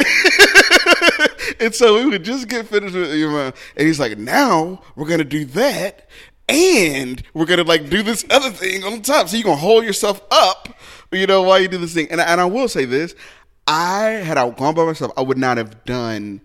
and 1.60 1.74
so 1.74 1.94
we 1.94 2.06
would 2.06 2.24
just 2.24 2.48
get 2.48 2.66
finished 2.66 2.94
with 2.94 3.14
you 3.14 3.30
know, 3.30 3.52
and 3.76 3.86
he's 3.86 4.00
like, 4.00 4.18
now 4.18 4.82
we're 4.94 5.08
gonna 5.08 5.24
do 5.24 5.44
that, 5.46 6.08
and 6.48 7.22
we're 7.34 7.46
gonna 7.46 7.64
like 7.64 7.88
do 7.88 8.02
this 8.02 8.24
other 8.30 8.50
thing 8.50 8.84
on 8.84 9.02
top. 9.02 9.28
So 9.28 9.36
you're 9.36 9.44
gonna 9.44 9.56
hold 9.56 9.84
yourself 9.84 10.20
up, 10.30 10.74
you 11.12 11.26
know, 11.26 11.42
while 11.42 11.60
you 11.60 11.68
do 11.68 11.78
this 11.78 11.94
thing. 11.94 12.08
And 12.10 12.20
and 12.20 12.40
I 12.40 12.44
will 12.44 12.68
say 12.68 12.84
this, 12.84 13.14
I 13.66 14.02
had 14.04 14.38
I 14.38 14.48
gone 14.50 14.74
by 14.74 14.84
myself, 14.84 15.12
I 15.16 15.22
would 15.22 15.38
not 15.38 15.56
have 15.56 15.84
done 15.84 16.40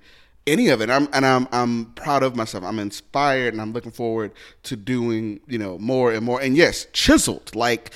any 0.48 0.70
of 0.70 0.82
it. 0.82 0.90
I'm, 0.90 1.08
and 1.14 1.26
I'm 1.26 1.48
I'm 1.52 1.86
proud 1.94 2.24
of 2.24 2.36
myself. 2.36 2.64
I'm 2.64 2.80
inspired, 2.80 3.54
and 3.54 3.62
I'm 3.62 3.74
looking 3.74 3.92
forward 3.92 4.32
to 4.64 4.76
doing 4.76 5.40
you 5.48 5.58
know 5.58 5.78
more 5.78 6.12
and 6.12 6.26
more. 6.26 6.42
And 6.42 6.56
yes, 6.56 6.88
chiseled 6.94 7.56
like 7.56 7.92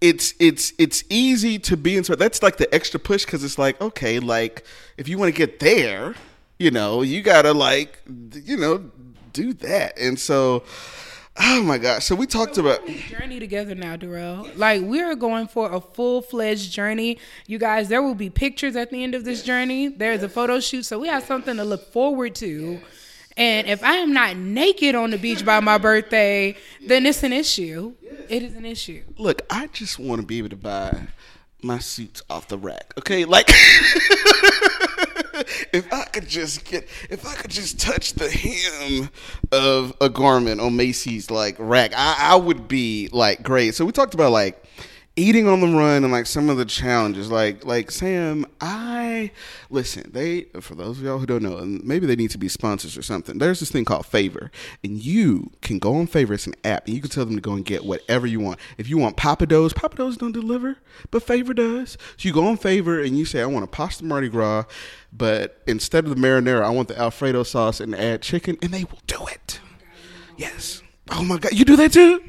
it's 0.00 0.34
it's 0.38 0.72
it's 0.78 1.04
easy 1.10 1.58
to 1.58 1.76
be 1.76 1.96
inspired. 1.96 2.18
That's 2.18 2.42
like 2.42 2.56
the 2.56 2.72
extra 2.74 2.98
push 2.98 3.24
because 3.24 3.44
it's 3.44 3.58
like 3.58 3.80
okay, 3.80 4.18
like 4.18 4.64
if 4.96 5.08
you 5.08 5.18
want 5.18 5.34
to 5.34 5.36
get 5.36 5.60
there, 5.60 6.14
you 6.58 6.70
know, 6.70 7.02
you 7.02 7.22
gotta 7.22 7.52
like 7.52 8.00
you 8.06 8.56
know 8.56 8.90
do 9.32 9.52
that. 9.54 9.98
And 9.98 10.18
so 10.18 10.64
Oh 11.42 11.62
my 11.62 11.78
gosh! 11.78 12.04
So 12.04 12.14
we 12.14 12.26
talked 12.26 12.56
so 12.56 12.60
about 12.60 12.86
journey 12.86 13.40
together 13.40 13.74
now, 13.74 13.96
Darrell. 13.96 14.48
Like 14.56 14.82
we 14.82 15.00
are 15.00 15.14
going 15.14 15.48
for 15.48 15.72
a 15.72 15.80
full 15.80 16.22
fledged 16.22 16.70
journey. 16.70 17.18
You 17.46 17.58
guys, 17.58 17.88
there 17.88 18.02
will 18.02 18.14
be 18.14 18.30
pictures 18.30 18.76
at 18.76 18.90
the 18.90 19.02
end 19.02 19.14
of 19.14 19.24
this 19.24 19.42
journey. 19.42 19.88
There's 19.88 20.22
a 20.22 20.28
photo 20.28 20.60
shoot, 20.60 20.84
so 20.84 20.98
we 20.98 21.08
have 21.08 21.24
something 21.24 21.56
to 21.56 21.64
look 21.64 21.92
forward 21.92 22.34
to. 22.36 22.80
And 23.36 23.66
if 23.68 23.82
I 23.82 23.94
am 23.94 24.12
not 24.12 24.36
naked 24.36 24.94
on 24.94 25.10
the 25.10 25.18
beach 25.18 25.44
by 25.44 25.60
my 25.60 25.78
birthday, 25.78 26.56
then 26.86 27.06
it's 27.06 27.22
an 27.22 27.32
issue. 27.32 27.94
It 28.28 28.42
is 28.42 28.54
an 28.54 28.66
issue. 28.66 29.02
Look, 29.16 29.42
I 29.48 29.68
just 29.68 29.98
want 29.98 30.20
to 30.20 30.26
be 30.26 30.38
able 30.38 30.50
to 30.50 30.56
buy 30.56 31.06
my 31.62 31.78
suits 31.78 32.22
off 32.28 32.48
the 32.48 32.58
rack. 32.58 32.92
Okay, 32.98 33.24
like 33.24 33.48
if 35.72 35.92
I 35.92 36.04
could 36.04 36.28
just 36.28 36.64
get, 36.64 36.86
if 37.08 37.26
I 37.26 37.34
could 37.34 37.50
just 37.50 37.80
touch 37.80 38.14
the 38.14 38.30
hem 38.30 39.10
of 39.52 39.94
a 40.00 40.08
garment 40.08 40.60
on 40.60 40.76
Macy's 40.76 41.30
like 41.30 41.56
rack, 41.58 41.92
I, 41.94 42.16
I 42.18 42.36
would 42.36 42.68
be 42.68 43.08
like 43.12 43.42
great. 43.42 43.74
So 43.74 43.84
we 43.84 43.92
talked 43.92 44.14
about 44.14 44.32
like 44.32 44.62
eating 45.16 45.48
on 45.48 45.60
the 45.60 45.66
run 45.66 46.04
and 46.04 46.12
like 46.12 46.26
some 46.26 46.48
of 46.48 46.56
the 46.56 46.64
challenges. 46.64 47.30
Like 47.30 47.64
like 47.64 47.90
sam 47.90 48.46
i 48.60 49.30
listen 49.68 50.10
they 50.12 50.42
for 50.60 50.74
those 50.74 50.98
of 50.98 51.04
y'all 51.04 51.18
who 51.18 51.26
don't 51.26 51.42
know 51.42 51.58
and 51.58 51.84
maybe 51.84 52.06
they 52.06 52.16
need 52.16 52.30
to 52.30 52.38
be 52.38 52.48
sponsors 52.48 52.96
or 52.96 53.02
something 53.02 53.38
there's 53.38 53.60
this 53.60 53.70
thing 53.70 53.84
called 53.84 54.06
favor 54.06 54.50
and 54.82 55.04
you 55.04 55.50
can 55.60 55.78
go 55.78 55.96
on 55.96 56.06
favor 56.06 56.34
it's 56.34 56.46
an 56.46 56.54
app 56.64 56.86
and 56.86 56.94
you 56.94 57.00
can 57.00 57.10
tell 57.10 57.24
them 57.24 57.34
to 57.34 57.40
go 57.40 57.52
and 57.52 57.64
get 57.64 57.84
whatever 57.84 58.26
you 58.26 58.40
want. 58.40 58.58
If 58.78 58.88
you 58.88 58.98
want 58.98 59.16
papa 59.16 59.46
do's 59.46 59.72
papa 59.72 59.96
pappadeaux 59.96 60.18
don't 60.18 60.32
deliver 60.32 60.76
but 61.10 61.22
favor 61.22 61.54
does. 61.54 61.92
So 62.16 62.28
you 62.28 62.32
go 62.32 62.46
on 62.46 62.56
favor 62.56 63.00
and 63.00 63.18
you 63.18 63.24
say 63.24 63.42
i 63.42 63.46
want 63.46 63.64
a 63.64 63.68
pasta 63.68 64.04
mardi 64.04 64.28
gras 64.28 64.64
but 65.12 65.60
instead 65.66 66.04
of 66.04 66.10
the 66.10 66.16
marinara 66.16 66.62
i 66.62 66.70
want 66.70 66.88
the 66.88 66.98
alfredo 66.98 67.42
sauce 67.42 67.80
and 67.80 67.94
add 67.94 68.22
chicken 68.22 68.56
and 68.62 68.72
they 68.72 68.84
will 68.84 69.00
do 69.06 69.26
it. 69.26 69.60
Yes. 70.36 70.82
Oh 71.10 71.24
my 71.24 71.38
god. 71.38 71.52
You 71.52 71.64
do 71.64 71.76
that 71.76 71.92
too 71.92 72.22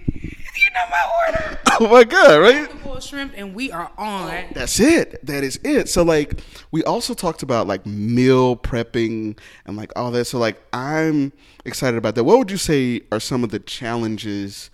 my 0.90 1.28
order. 1.28 1.58
Oh 1.80 1.88
my 1.88 2.04
god, 2.04 2.40
right? 2.42 2.70
Shrimp 3.02 3.34
and 3.36 3.56
we 3.56 3.72
are 3.72 3.92
on. 3.98 4.46
That's 4.54 4.80
it. 4.80 5.26
That 5.26 5.44
is 5.44 5.60
it. 5.64 5.90
So 5.90 6.04
like 6.04 6.42
we 6.72 6.84
also 6.84 7.14
talked 7.14 7.44
about 7.44 7.68
like 7.68 7.86
meal 7.86 8.56
prepping 8.56 9.38
and 9.66 9.78
like 9.78 9.92
all 9.96 10.12
that. 10.12 10.26
So 10.26 10.38
like 10.38 10.62
I'm 10.72 11.34
excited 11.66 11.98
about 11.98 12.16
that. 12.16 12.24
What 12.24 12.38
would 12.38 12.52
you 12.52 12.58
say 12.58 13.02
are 13.12 13.20
some 13.20 13.44
of 13.44 13.50
the 13.50 13.60
challenges 13.60 14.70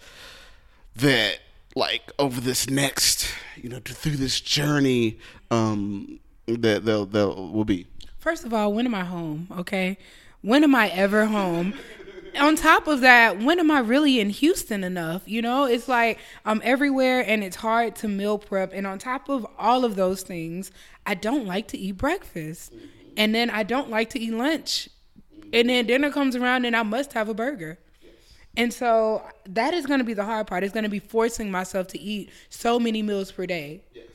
that 0.95 1.39
like 1.75 2.11
over 2.19 2.41
this 2.41 2.69
next, 2.69 3.29
you 3.55 3.69
know, 3.69 3.79
through 3.83 4.17
this 4.17 4.41
journey 4.41 5.17
um 5.49 6.19
that 6.47 6.85
they'll 6.85 7.05
they'll 7.05 7.51
will 7.51 7.65
be? 7.65 7.87
First 8.17 8.43
of 8.43 8.53
all, 8.53 8.73
when 8.73 8.85
am 8.85 8.95
I 8.95 9.03
home? 9.05 9.47
Okay. 9.57 9.97
When 10.41 10.63
am 10.63 10.75
I 10.75 10.89
ever 10.89 11.25
home? 11.25 11.73
on 12.37 12.55
top 12.55 12.87
of 12.87 13.01
that, 13.01 13.41
when 13.41 13.59
am 13.59 13.71
I 13.71 13.79
really 13.79 14.19
in 14.19 14.29
Houston 14.29 14.83
enough? 14.83 15.23
You 15.25 15.41
know, 15.41 15.65
it's 15.65 15.87
like 15.87 16.19
I'm 16.45 16.61
everywhere 16.63 17.21
and 17.21 17.43
it's 17.43 17.55
hard 17.55 17.95
to 17.97 18.07
meal 18.07 18.37
prep. 18.37 18.71
And 18.73 18.87
on 18.87 18.99
top 18.99 19.29
of 19.29 19.45
all 19.57 19.85
of 19.85 19.95
those 19.95 20.23
things, 20.23 20.71
I 21.05 21.13
don't 21.13 21.45
like 21.45 21.67
to 21.69 21.77
eat 21.77 21.93
breakfast. 21.97 22.73
And 23.15 23.33
then 23.33 23.49
I 23.49 23.63
don't 23.63 23.89
like 23.89 24.11
to 24.11 24.19
eat 24.19 24.33
lunch. 24.33 24.89
And 25.53 25.69
then 25.69 25.87
dinner 25.87 26.11
comes 26.11 26.35
around 26.35 26.65
and 26.65 26.75
I 26.75 26.83
must 26.83 27.13
have 27.13 27.29
a 27.29 27.33
burger. 27.33 27.79
And 28.55 28.73
so 28.73 29.23
that 29.45 29.73
is 29.73 29.85
going 29.85 29.99
to 29.99 30.03
be 30.03 30.13
the 30.13 30.25
hard 30.25 30.47
part. 30.47 30.63
It's 30.63 30.73
going 30.73 30.83
to 30.83 30.89
be 30.89 30.99
forcing 30.99 31.51
myself 31.51 31.87
to 31.89 31.99
eat 31.99 32.31
so 32.49 32.79
many 32.79 33.01
meals 33.03 33.31
per 33.31 33.45
day. 33.45 33.83
Yes. 33.93 34.05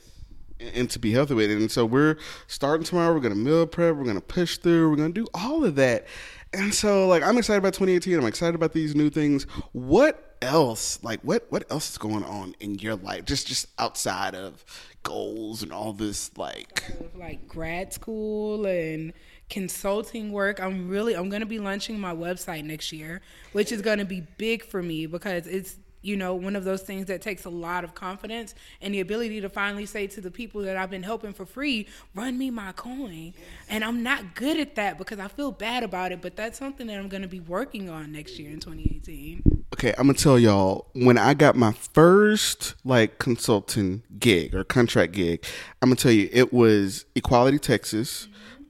And 0.59 0.89
to 0.91 0.99
be 0.99 1.11
healthy 1.11 1.33
with 1.33 1.49
it. 1.49 1.57
And 1.57 1.71
so 1.71 1.85
we're 1.85 2.17
starting 2.47 2.85
tomorrow. 2.85 3.13
We're 3.13 3.21
going 3.21 3.33
to 3.33 3.39
meal 3.39 3.65
prep. 3.65 3.95
We're 3.95 4.03
going 4.03 4.15
to 4.15 4.21
push 4.21 4.57
through. 4.57 4.89
We're 4.89 4.97
going 4.97 5.13
to 5.13 5.21
do 5.21 5.27
all 5.33 5.63
of 5.63 5.75
that 5.75 6.05
and 6.53 6.73
so 6.73 7.07
like 7.07 7.23
I'm 7.23 7.37
excited 7.37 7.59
about 7.59 7.73
2018. 7.73 8.17
I'm 8.17 8.25
excited 8.25 8.55
about 8.55 8.73
these 8.73 8.95
new 8.95 9.09
things. 9.09 9.43
What 9.71 10.35
else? 10.41 10.99
Like, 11.03 11.21
what 11.21 11.45
what 11.49 11.69
else 11.71 11.91
is 11.91 11.97
going 11.97 12.23
on 12.23 12.55
in 12.59 12.75
your 12.75 12.95
life? 12.95 13.25
Just 13.25 13.47
just 13.47 13.67
outside 13.79 14.35
of 14.35 14.63
goals 15.03 15.63
and 15.63 15.71
all 15.71 15.93
this, 15.93 16.31
like 16.37 16.83
like 17.15 17.47
grad 17.47 17.93
school 17.93 18.65
and 18.65 19.13
consulting 19.49 20.31
work. 20.31 20.59
I'm 20.59 20.89
really 20.89 21.15
I'm 21.15 21.29
going 21.29 21.41
to 21.41 21.47
be 21.47 21.59
launching 21.59 21.99
my 21.99 22.13
website 22.13 22.63
next 22.63 22.91
year, 22.91 23.21
which 23.53 23.71
is 23.71 23.81
going 23.81 23.99
to 23.99 24.05
be 24.05 24.21
big 24.37 24.63
for 24.63 24.81
me 24.81 25.05
because 25.05 25.47
it's 25.47 25.77
you 26.03 26.17
know, 26.17 26.35
one 26.35 26.55
of 26.55 26.65
those 26.65 26.81
things 26.81 27.07
that 27.07 27.21
takes 27.21 27.45
a 27.45 27.49
lot 27.49 27.83
of 27.83 27.95
confidence 27.95 28.53
and 28.81 28.93
the 28.93 28.99
ability 28.99 29.41
to 29.41 29.49
finally 29.49 29.85
say 29.85 30.05
to 30.05 30.21
the 30.21 30.29
people 30.29 30.61
that 30.61 30.77
I've 30.77 30.91
been 30.91 31.01
helping 31.01 31.33
for 31.33 31.45
free, 31.45 31.87
run 32.13 32.37
me 32.37 32.51
my 32.51 32.73
coin. 32.73 33.33
And 33.69 33.83
I'm 33.83 34.03
not 34.03 34.35
good 34.35 34.59
at 34.59 34.75
that 34.75 34.97
because 34.97 35.17
I 35.17 35.29
feel 35.29 35.51
bad 35.51 35.81
about 35.81 36.11
it, 36.11 36.21
but 36.21 36.35
that's 36.35 36.59
something 36.59 36.87
that 36.87 36.99
I'm 36.99 37.07
going 37.07 37.23
to 37.23 37.27
be 37.27 37.39
working 37.39 37.89
on 37.89 38.11
next 38.11 38.37
year 38.37 38.51
in 38.51 38.59
2018. 38.59 39.63
Okay, 39.73 39.93
I'm 39.97 40.05
going 40.05 40.15
to 40.15 40.21
tell 40.21 40.37
y'all 40.37 40.87
when 40.93 41.17
I 41.17 41.33
got 41.33 41.55
my 41.55 41.71
first 41.71 42.75
like 42.83 43.17
consulting 43.17 44.03
gig 44.19 44.53
or 44.53 44.65
contract 44.65 45.13
gig, 45.13 45.45
I'm 45.81 45.89
going 45.89 45.97
to 45.97 46.03
tell 46.03 46.11
you 46.11 46.29
it 46.31 46.51
was 46.51 47.05
Equality 47.15 47.59
Texas. 47.59 48.27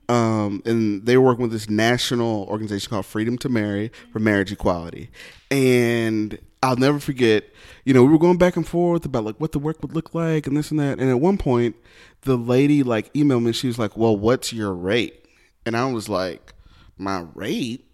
Um, 0.10 0.62
and 0.66 1.06
they 1.06 1.18
were 1.18 1.24
working 1.24 1.44
with 1.44 1.52
this 1.54 1.70
national 1.70 2.44
organization 2.44 2.90
called 2.90 3.06
Freedom 3.06 3.38
to 3.40 3.50
Marry 3.50 3.90
for 4.12 4.20
marriage 4.20 4.52
equality. 4.52 5.10
And 5.50 6.38
I'll 6.64 6.78
never 6.78 6.98
forget, 6.98 7.44
you 7.84 7.94
know, 7.94 8.06
we 8.06 8.12
were 8.14 8.18
going 8.18 8.38
back 8.38 8.56
and 8.56 8.66
forth 8.66 9.04
about 9.06 9.26
like 9.26 9.36
what 9.36 9.52
the 9.52 9.60
work 9.60 9.82
would 9.82 9.94
look 9.94 10.16
like 10.16 10.48
and 10.48 10.56
this 10.56 10.72
and 10.72 10.80
that. 10.80 10.98
And 10.98 11.10
at 11.10 11.20
one 11.20 11.38
point, 11.38 11.76
the 12.22 12.38
lady 12.38 12.84
like 12.84 13.14
emailed 13.14 13.44
me. 13.44 13.52
She 13.52 13.68
was 13.68 13.78
like, 13.78 13.98
"Well, 13.98 14.16
what's 14.16 14.54
your 14.54 14.74
rate?" 14.74 15.26
And 15.66 15.76
I 15.76 15.92
was 15.92 16.08
like, 16.08 16.54
"My 16.98 17.26
rate." 17.36 17.86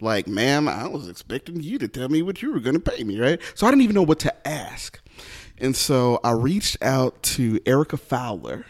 Like, 0.00 0.26
ma'am, 0.26 0.68
I 0.68 0.88
was 0.88 1.06
expecting 1.08 1.62
you 1.62 1.78
to 1.78 1.86
tell 1.86 2.08
me 2.08 2.22
what 2.22 2.42
you 2.42 2.52
were 2.52 2.58
going 2.58 2.74
to 2.74 2.80
pay 2.80 3.04
me, 3.04 3.20
right? 3.20 3.40
So 3.54 3.66
I 3.66 3.70
didn't 3.70 3.82
even 3.82 3.94
know 3.94 4.02
what 4.02 4.18
to 4.20 4.48
ask. 4.48 4.98
And 5.58 5.76
so 5.76 6.18
I 6.24 6.32
reached 6.32 6.76
out 6.82 7.22
to 7.22 7.60
Erica 7.66 7.96
Fowler. 7.96 8.64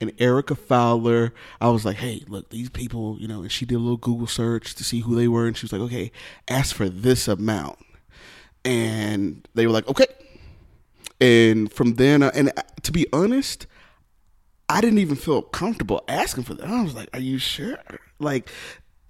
And 0.00 0.14
Erica 0.18 0.54
Fowler, 0.54 1.34
I 1.60 1.68
was 1.68 1.84
like, 1.84 1.96
hey, 1.96 2.24
look, 2.26 2.48
these 2.48 2.70
people, 2.70 3.18
you 3.20 3.28
know, 3.28 3.42
and 3.42 3.52
she 3.52 3.66
did 3.66 3.74
a 3.74 3.80
little 3.80 3.98
Google 3.98 4.28
search 4.28 4.76
to 4.76 4.84
see 4.84 5.00
who 5.00 5.14
they 5.14 5.28
were. 5.28 5.46
And 5.46 5.56
she 5.56 5.64
was 5.64 5.72
like, 5.72 5.82
okay, 5.82 6.10
ask 6.48 6.74
for 6.74 6.88
this 6.88 7.28
amount 7.28 7.78
and 8.64 9.46
they 9.54 9.66
were 9.66 9.72
like, 9.72 9.88
okay. 9.88 10.06
And 11.20 11.72
from 11.72 11.94
then, 11.94 12.22
uh, 12.22 12.30
and 12.34 12.52
to 12.82 12.92
be 12.92 13.06
honest, 13.12 13.66
I 14.68 14.80
didn't 14.80 14.98
even 14.98 15.16
feel 15.16 15.42
comfortable 15.42 16.04
asking 16.08 16.44
for 16.44 16.54
that. 16.54 16.68
I 16.68 16.82
was 16.82 16.94
like, 16.94 17.08
are 17.12 17.20
you 17.20 17.38
sure? 17.38 17.78
Like, 18.18 18.50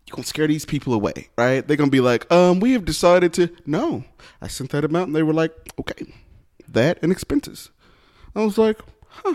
you 0.07 0.13
gonna 0.13 0.25
scare 0.25 0.47
these 0.47 0.65
people 0.65 0.95
away, 0.95 1.29
right? 1.37 1.67
They're 1.67 1.77
gonna 1.77 1.91
be 1.91 2.01
like, 2.01 2.31
um, 2.33 2.61
we 2.61 2.73
have 2.73 2.85
decided 2.85 3.33
to. 3.35 3.51
No, 3.67 4.05
I 4.41 4.49
sent 4.49 4.71
that 4.71 4.85
amount, 4.85 5.09
and 5.09 5.17
they 5.17 5.23
were 5.23 5.35
like, 5.35 5.53
okay, 5.79 6.13
that 6.69 6.99
and 7.03 7.13
expenses. 7.13 7.71
I 8.35 8.45
was 8.45 8.57
like, 8.57 8.81
huh, 9.09 9.35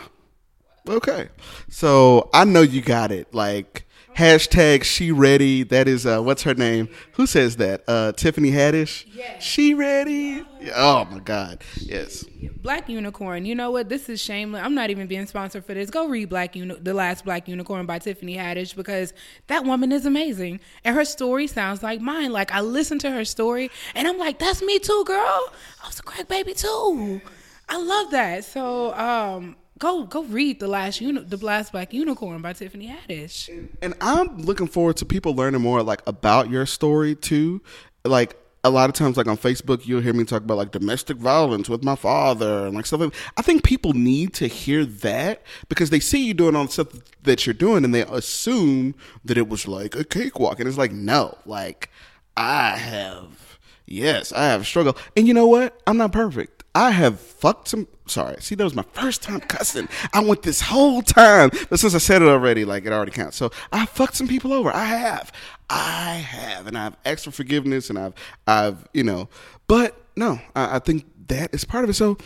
okay. 0.88 1.30
So 1.70 2.30
I 2.34 2.46
know 2.46 2.62
you 2.62 2.82
got 2.82 3.12
it. 3.12 3.34
Like, 3.34 3.83
Hashtag 4.16 4.84
she 4.84 5.12
ready. 5.12 5.64
That 5.64 5.88
is 5.88 6.06
uh, 6.06 6.22
what's 6.22 6.44
her 6.44 6.54
name? 6.54 6.88
Who 7.14 7.26
says 7.26 7.56
that? 7.58 7.84
Uh, 7.88 8.12
Tiffany 8.12 8.52
Haddish. 8.52 9.06
Yes. 9.14 9.42
She 9.44 9.74
ready. 9.74 10.44
Oh 10.76 11.06
my 11.12 11.20
God. 11.20 11.64
Yes. 11.78 12.24
Black 12.62 12.88
Unicorn. 12.88 13.46
You 13.46 13.56
know 13.56 13.72
what? 13.72 13.90
This 13.90 14.10
is 14.10 14.22
shameless. 14.22 14.62
I'm 14.64 14.76
not 14.76 14.90
even 14.92 15.08
being 15.08 15.26
sponsored 15.26 15.66
for 15.66 15.74
this. 15.74 15.90
Go 15.90 16.08
read 16.08 16.30
Black 16.30 16.56
Uni- 16.56 16.78
The 16.80 16.94
Last 16.94 17.26
Black 17.26 17.48
Unicorn 17.48 17.86
by 17.86 18.00
Tiffany 18.00 18.38
Haddish 18.38 18.76
because 18.76 19.14
that 19.48 19.66
woman 19.66 19.92
is 19.92 20.06
amazing. 20.06 20.60
And 20.84 20.96
her 20.96 21.06
story 21.06 21.48
sounds 21.48 21.82
like 21.82 22.00
mine. 22.00 22.32
Like 22.32 22.52
I 22.52 22.62
listened 22.62 23.02
to 23.02 23.12
her 23.12 23.26
story 23.26 23.72
and 23.96 24.08
I'm 24.08 24.18
like, 24.18 24.40
that's 24.40 24.62
me 24.62 24.80
too, 24.80 25.04
girl. 25.06 25.52
I 25.84 25.88
was 25.88 26.00
a 26.00 26.04
crack 26.04 26.28
baby 26.28 26.54
too. 26.54 27.20
I 27.68 27.78
love 27.78 28.12
that. 28.12 28.46
So 28.46 28.94
um 28.94 29.56
go 29.84 30.04
go 30.06 30.24
read 30.24 30.60
the 30.60 30.68
last 30.68 31.02
uni- 31.02 31.24
the 31.24 31.38
last 31.46 31.74
black 31.74 31.94
unicorn 31.94 32.42
by 32.42 32.54
Tiffany 32.54 32.88
Haddish. 32.88 33.50
And 33.82 33.94
I'm 34.00 34.38
looking 34.38 34.68
forward 34.68 34.96
to 34.98 35.06
people 35.06 35.36
learning 35.36 35.62
more 35.62 35.84
like 35.84 36.02
about 36.08 36.50
your 36.50 36.66
story 36.66 37.16
too. 37.16 37.62
Like 38.06 38.38
a 38.64 38.70
lot 38.70 38.90
of 38.90 38.96
times 38.96 39.18
like 39.18 39.28
on 39.28 39.38
Facebook 39.38 39.86
you'll 39.86 40.02
hear 40.02 40.14
me 40.14 40.24
talk 40.24 40.44
about 40.44 40.56
like 40.56 40.72
domestic 40.72 41.18
violence 41.18 41.68
with 41.68 41.84
my 41.84 41.96
father 41.96 42.66
and 42.66 42.76
like 42.76 42.86
stuff 42.86 43.02
like 43.02 43.14
I 43.36 43.42
think 43.42 43.64
people 43.64 43.92
need 43.92 44.34
to 44.36 44.48
hear 44.48 44.86
that 44.86 45.42
because 45.68 45.90
they 45.90 46.00
see 46.00 46.26
you 46.26 46.34
doing 46.34 46.56
all 46.56 46.66
the 46.66 46.72
stuff 46.72 46.88
that 47.24 47.46
you're 47.46 47.54
doing 47.54 47.84
and 47.84 47.94
they 47.94 48.04
assume 48.04 48.96
that 49.26 49.38
it 49.38 49.50
was 49.50 49.68
like 49.68 49.98
a 49.98 50.06
cakewalk 50.06 50.60
and 50.60 50.70
it's 50.70 50.78
like 50.78 50.94
no, 50.94 51.38
like 51.46 51.90
I 52.38 52.78
have 52.78 53.60
yes, 53.86 54.32
I 54.32 54.46
have 54.46 54.66
struggled. 54.66 54.98
And 55.18 55.28
you 55.28 55.34
know 55.34 55.48
what? 55.48 55.82
I'm 55.86 55.98
not 55.98 56.14
perfect. 56.14 56.53
I 56.76 56.92
have 56.92 57.20
fucked 57.20 57.68
some. 57.68 57.88
Sorry, 58.06 58.36
see, 58.42 58.56
that 58.56 58.64
was 58.64 58.76
my 58.76 58.86
first 58.94 59.24
time 59.24 59.40
cussing. 59.40 59.88
I 60.12 60.20
went 60.20 60.42
this 60.42 60.60
whole 60.60 61.02
time, 61.02 61.52
but 61.70 61.80
since 61.80 61.96
I 61.96 62.00
said 62.00 62.22
it 62.22 62.28
already, 62.28 62.66
like 62.66 62.86
it 62.86 62.92
already 62.92 63.12
counts. 63.12 63.38
So 63.38 63.52
I 63.72 63.86
fucked 63.86 64.16
some 64.16 64.28
people 64.28 64.52
over. 64.52 64.74
I 64.74 64.86
have, 64.86 65.32
I 65.70 66.16
have, 66.16 66.68
and 66.68 66.78
I've 66.78 66.98
asked 67.06 67.26
for 67.26 67.32
forgiveness, 67.32 67.90
and 67.90 67.98
I've, 67.98 68.14
I've, 68.48 68.88
you 68.94 69.04
know, 69.04 69.30
but 69.68 69.96
no, 70.16 70.40
I, 70.56 70.76
I 70.76 70.80
think 70.80 71.06
that 71.28 71.54
is 71.54 71.64
part 71.64 71.84
of 71.84 71.90
it. 71.90 71.94
So, 71.94 72.18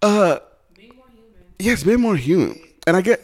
uh, 0.00 0.38
yes, 1.58 1.82
being 1.82 2.00
more 2.00 2.16
human, 2.16 2.58
and 2.86 2.96
I 2.96 3.00
get. 3.02 3.20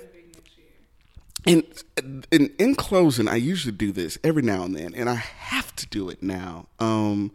And 1.46 1.62
in, 1.98 2.24
in 2.30 2.54
in 2.58 2.74
closing, 2.74 3.28
I 3.28 3.36
usually 3.36 3.72
do 3.72 3.92
this 3.92 4.18
every 4.24 4.42
now 4.42 4.62
and 4.64 4.74
then, 4.74 4.94
and 4.94 5.10
I 5.10 5.16
have 5.16 5.76
to 5.76 5.86
do 5.86 6.08
it 6.08 6.22
now. 6.22 6.68
Um, 6.78 7.32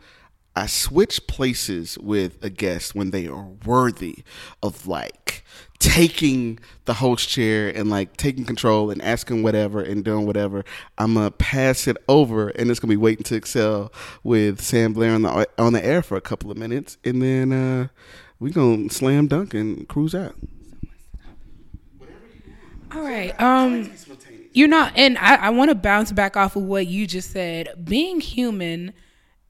I 0.59 0.65
switch 0.65 1.25
places 1.25 1.97
with 1.99 2.43
a 2.43 2.49
guest 2.49 2.93
when 2.93 3.11
they 3.11 3.27
are 3.27 3.47
worthy 3.65 4.25
of 4.61 4.87
like 4.87 5.45
taking 5.79 6.59
the 6.83 6.95
host 6.95 7.29
chair 7.29 7.69
and 7.69 7.89
like 7.89 8.17
taking 8.17 8.43
control 8.43 8.91
and 8.91 9.01
asking 9.01 9.41
whatever 9.41 9.79
and 9.79 10.03
doing 10.03 10.25
whatever. 10.25 10.65
I'm 10.97 11.13
gonna 11.13 11.31
pass 11.31 11.87
it 11.87 11.95
over 12.09 12.49
and 12.49 12.69
it's 12.69 12.81
gonna 12.81 12.91
be 12.91 12.97
waiting 12.97 13.23
to 13.23 13.35
excel 13.35 13.93
with 14.21 14.59
Sam 14.59 14.91
Blair 14.91 15.13
on 15.13 15.21
the 15.21 15.47
on 15.57 15.71
the 15.71 15.85
air 15.85 16.01
for 16.01 16.17
a 16.17 16.21
couple 16.21 16.51
of 16.51 16.57
minutes 16.57 16.97
and 17.05 17.21
then 17.21 17.53
uh, 17.53 17.87
we 18.41 18.51
gonna 18.51 18.89
slam 18.89 19.27
dunk 19.27 19.53
and 19.53 19.87
cruise 19.87 20.13
out. 20.13 20.35
All 22.93 23.01
right. 23.01 23.39
Um, 23.39 23.89
you 24.51 24.67
know, 24.67 24.89
and 24.93 25.17
I, 25.19 25.35
I 25.35 25.49
want 25.51 25.69
to 25.69 25.75
bounce 25.75 26.11
back 26.11 26.35
off 26.35 26.57
of 26.57 26.63
what 26.63 26.87
you 26.87 27.07
just 27.07 27.31
said. 27.31 27.69
Being 27.85 28.19
human 28.19 28.91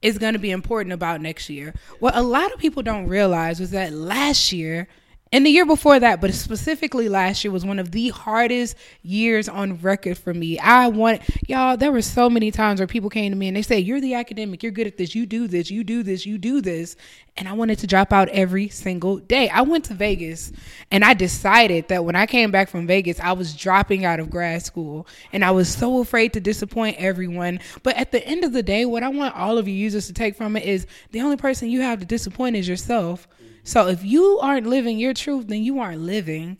is 0.02 0.18
going 0.18 0.32
to 0.32 0.38
be 0.38 0.50
important 0.50 0.92
about 0.92 1.20
next 1.20 1.48
year. 1.50 1.74
What 1.98 2.16
a 2.16 2.22
lot 2.22 2.52
of 2.52 2.58
people 2.58 2.82
don't 2.82 3.06
realize 3.06 3.60
was 3.60 3.70
that 3.70 3.92
last 3.92 4.52
year 4.52 4.88
and 5.32 5.46
the 5.46 5.50
year 5.50 5.64
before 5.64 6.00
that, 6.00 6.20
but 6.20 6.34
specifically 6.34 7.08
last 7.08 7.44
year 7.44 7.52
was 7.52 7.64
one 7.64 7.78
of 7.78 7.92
the 7.92 8.08
hardest 8.08 8.76
years 9.02 9.48
on 9.48 9.76
record 9.76 10.18
for 10.18 10.34
me. 10.34 10.58
I 10.58 10.88
want 10.88 11.22
y'all, 11.48 11.76
there 11.76 11.92
were 11.92 12.02
so 12.02 12.28
many 12.28 12.50
times 12.50 12.80
where 12.80 12.88
people 12.88 13.10
came 13.10 13.30
to 13.30 13.38
me 13.38 13.46
and 13.46 13.56
they 13.56 13.62
say, 13.62 13.78
You're 13.78 14.00
the 14.00 14.14
academic, 14.14 14.64
you're 14.64 14.72
good 14.72 14.88
at 14.88 14.96
this, 14.96 15.14
you 15.14 15.26
do 15.26 15.46
this, 15.46 15.70
you 15.70 15.84
do 15.84 16.02
this, 16.02 16.26
you 16.26 16.36
do 16.36 16.60
this. 16.60 16.96
And 17.36 17.48
I 17.48 17.52
wanted 17.52 17.78
to 17.78 17.86
drop 17.86 18.12
out 18.12 18.28
every 18.30 18.68
single 18.70 19.18
day. 19.18 19.48
I 19.48 19.62
went 19.62 19.84
to 19.84 19.94
Vegas 19.94 20.50
and 20.90 21.04
I 21.04 21.14
decided 21.14 21.86
that 21.88 22.04
when 22.04 22.16
I 22.16 22.26
came 22.26 22.50
back 22.50 22.68
from 22.68 22.88
Vegas, 22.88 23.20
I 23.20 23.30
was 23.32 23.54
dropping 23.54 24.04
out 24.04 24.18
of 24.18 24.30
grad 24.30 24.64
school. 24.64 25.06
And 25.32 25.44
I 25.44 25.52
was 25.52 25.72
so 25.72 26.00
afraid 26.00 26.32
to 26.32 26.40
disappoint 26.40 26.96
everyone. 26.98 27.60
But 27.84 27.96
at 27.96 28.10
the 28.10 28.26
end 28.26 28.42
of 28.42 28.52
the 28.52 28.64
day, 28.64 28.84
what 28.84 29.04
I 29.04 29.08
want 29.08 29.36
all 29.36 29.58
of 29.58 29.68
you 29.68 29.74
users 29.74 30.08
to 30.08 30.12
take 30.12 30.34
from 30.34 30.56
it 30.56 30.64
is 30.64 30.88
the 31.12 31.20
only 31.20 31.36
person 31.36 31.70
you 31.70 31.82
have 31.82 32.00
to 32.00 32.04
disappoint 32.04 32.56
is 32.56 32.68
yourself. 32.68 33.28
So 33.70 33.86
if 33.86 34.04
you 34.04 34.40
aren't 34.42 34.66
living 34.66 34.98
your 34.98 35.14
truth, 35.14 35.46
then 35.46 35.62
you 35.62 35.78
aren't 35.78 36.00
living. 36.00 36.58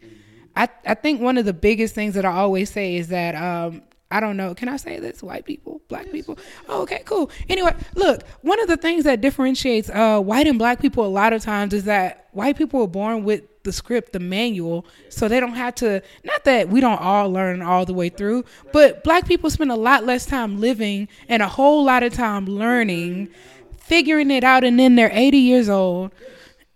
I, 0.54 0.68
I 0.86 0.94
think 0.94 1.20
one 1.20 1.38
of 1.38 1.44
the 1.44 1.52
biggest 1.52 1.92
things 1.92 2.14
that 2.14 2.24
I 2.24 2.30
always 2.30 2.70
say 2.70 2.94
is 2.94 3.08
that 3.08 3.34
um, 3.34 3.82
I 4.12 4.20
don't 4.20 4.36
know. 4.36 4.54
Can 4.54 4.68
I 4.68 4.76
say 4.76 5.00
this? 5.00 5.20
White 5.20 5.44
people, 5.44 5.80
black 5.88 6.12
people. 6.12 6.38
Oh, 6.68 6.82
okay, 6.82 7.02
cool. 7.04 7.28
Anyway, 7.48 7.74
look, 7.96 8.22
one 8.42 8.60
of 8.60 8.68
the 8.68 8.76
things 8.76 9.02
that 9.04 9.20
differentiates 9.20 9.90
uh, 9.90 10.20
white 10.20 10.46
and 10.46 10.56
black 10.56 10.80
people 10.80 11.04
a 11.04 11.08
lot 11.08 11.32
of 11.32 11.42
times 11.42 11.74
is 11.74 11.82
that 11.86 12.28
white 12.30 12.56
people 12.56 12.78
were 12.78 12.86
born 12.86 13.24
with 13.24 13.42
the 13.64 13.72
script, 13.72 14.12
the 14.12 14.20
manual, 14.20 14.86
so 15.08 15.26
they 15.26 15.40
don't 15.40 15.54
have 15.54 15.74
to. 15.76 16.00
Not 16.22 16.44
that 16.44 16.68
we 16.68 16.80
don't 16.80 17.00
all 17.00 17.28
learn 17.28 17.60
all 17.60 17.84
the 17.84 17.92
way 17.92 18.10
through, 18.10 18.44
but 18.72 19.02
black 19.02 19.26
people 19.26 19.50
spend 19.50 19.72
a 19.72 19.76
lot 19.76 20.04
less 20.04 20.26
time 20.26 20.60
living 20.60 21.08
and 21.28 21.42
a 21.42 21.48
whole 21.48 21.82
lot 21.82 22.04
of 22.04 22.14
time 22.14 22.46
learning, 22.46 23.30
figuring 23.78 24.30
it 24.30 24.44
out, 24.44 24.62
and 24.62 24.78
then 24.78 24.94
they're 24.94 25.10
80 25.12 25.38
years 25.38 25.68
old 25.68 26.12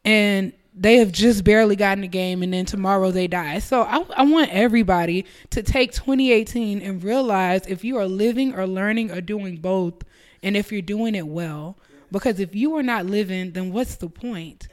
and 0.05 0.53
they 0.77 0.97
have 0.97 1.13
just 1.13 1.45
barely 1.45 1.77
gotten 1.77 2.03
the 2.03 2.09
game 2.09 2.43
and 2.43 2.53
then 2.53 2.65
tomorrow 2.65 3.11
they 3.11 3.29
die. 3.29 3.61
So 3.61 3.83
I, 3.83 4.05
I, 4.17 4.25
want 4.25 4.51
everybody 4.51 5.25
to 5.51 5.63
take 5.63 5.93
2018 5.93 6.83
and 6.83 7.03
realize 7.03 7.63
if 7.69 7.85
you 7.85 7.97
are 7.99 8.07
living 8.07 8.55
or 8.55 8.67
learning 8.67 9.13
or 9.13 9.21
doing 9.21 9.59
both 9.59 9.95
and 10.43 10.57
if 10.57 10.73
you're 10.73 10.83
doing 10.83 11.15
it 11.15 11.29
well. 11.29 11.79
Because 12.11 12.41
if 12.41 12.55
you 12.55 12.77
are 12.77 12.83
not 12.83 13.07
living, 13.07 13.53
then 13.53 13.73
what's 13.73 13.97
the 13.97 14.09
point? 14.09 14.69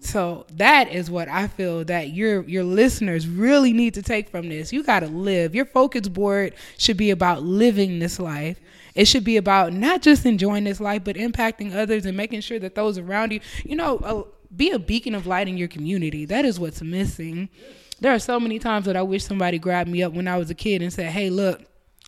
So 0.00 0.46
that 0.52 0.90
is 0.92 1.10
what 1.10 1.28
I 1.28 1.48
feel 1.48 1.84
that 1.84 2.10
your 2.10 2.42
your 2.44 2.64
listeners 2.64 3.26
really 3.26 3.72
need 3.72 3.94
to 3.94 4.02
take 4.02 4.28
from 4.28 4.48
this. 4.48 4.72
You 4.72 4.82
got 4.82 5.00
to 5.00 5.08
live. 5.08 5.54
Your 5.54 5.64
focus 5.64 6.08
board 6.08 6.54
should 6.78 6.96
be 6.96 7.10
about 7.10 7.42
living 7.42 7.98
this 7.98 8.20
life. 8.20 8.60
It 8.94 9.06
should 9.06 9.24
be 9.24 9.36
about 9.36 9.72
not 9.72 10.02
just 10.02 10.24
enjoying 10.24 10.64
this 10.64 10.80
life, 10.80 11.04
but 11.04 11.16
impacting 11.16 11.74
others 11.74 12.06
and 12.06 12.16
making 12.16 12.40
sure 12.40 12.58
that 12.58 12.74
those 12.74 12.98
around 12.98 13.32
you, 13.32 13.40
you 13.64 13.76
know, 13.76 14.28
be 14.56 14.70
a 14.70 14.78
beacon 14.78 15.14
of 15.14 15.26
light 15.26 15.48
in 15.48 15.56
your 15.56 15.68
community. 15.68 16.24
That 16.24 16.44
is 16.44 16.58
what's 16.58 16.82
missing. 16.82 17.48
There 18.00 18.12
are 18.12 18.18
so 18.18 18.38
many 18.38 18.58
times 18.58 18.86
that 18.86 18.96
I 18.96 19.02
wish 19.02 19.24
somebody 19.24 19.58
grabbed 19.58 19.90
me 19.90 20.02
up 20.02 20.12
when 20.12 20.28
I 20.28 20.38
was 20.38 20.50
a 20.50 20.54
kid 20.54 20.82
and 20.82 20.92
said, 20.92 21.12
"Hey, 21.12 21.30
look." 21.30 21.62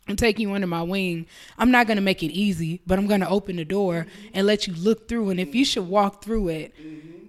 I'm 0.09 0.17
taking 0.17 0.49
you 0.49 0.55
under 0.55 0.67
my 0.67 0.83
wing. 0.83 1.27
I'm 1.57 1.71
not 1.71 1.87
going 1.87 1.97
to 1.99 2.03
make 2.03 2.25
it 2.25 2.33
easy, 2.33 2.81
but 2.85 2.99
I'm 2.99 3.07
going 3.07 3.21
to 3.21 3.29
open 3.29 3.55
the 3.55 3.65
door 3.65 4.09
and 4.35 4.45
let 4.45 4.67
you 4.67 4.75
look 4.75 5.07
through. 5.09 5.31
And 5.31 5.39
if 5.39 5.55
you 5.55 5.65
should 5.65 5.87
walk 5.87 6.25
through 6.25 6.49
it, 6.49 6.75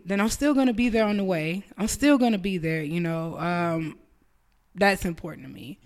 then 0.05 0.19
I'm 0.19 0.29
still 0.29 0.53
going 0.53 0.67
to 0.67 0.73
be 0.73 0.89
there 0.89 1.05
on 1.05 1.17
the 1.17 1.23
way. 1.23 1.63
I'm 1.77 1.87
still 1.87 2.17
going 2.17 2.31
to 2.31 2.37
be 2.37 2.57
there, 2.57 2.83
you 2.83 2.99
know. 2.99 3.37
Um, 3.37 3.97
that's 4.75 5.05
important 5.05 5.47
to 5.47 5.53
me. 5.53 5.79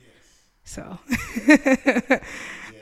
So 0.63 0.99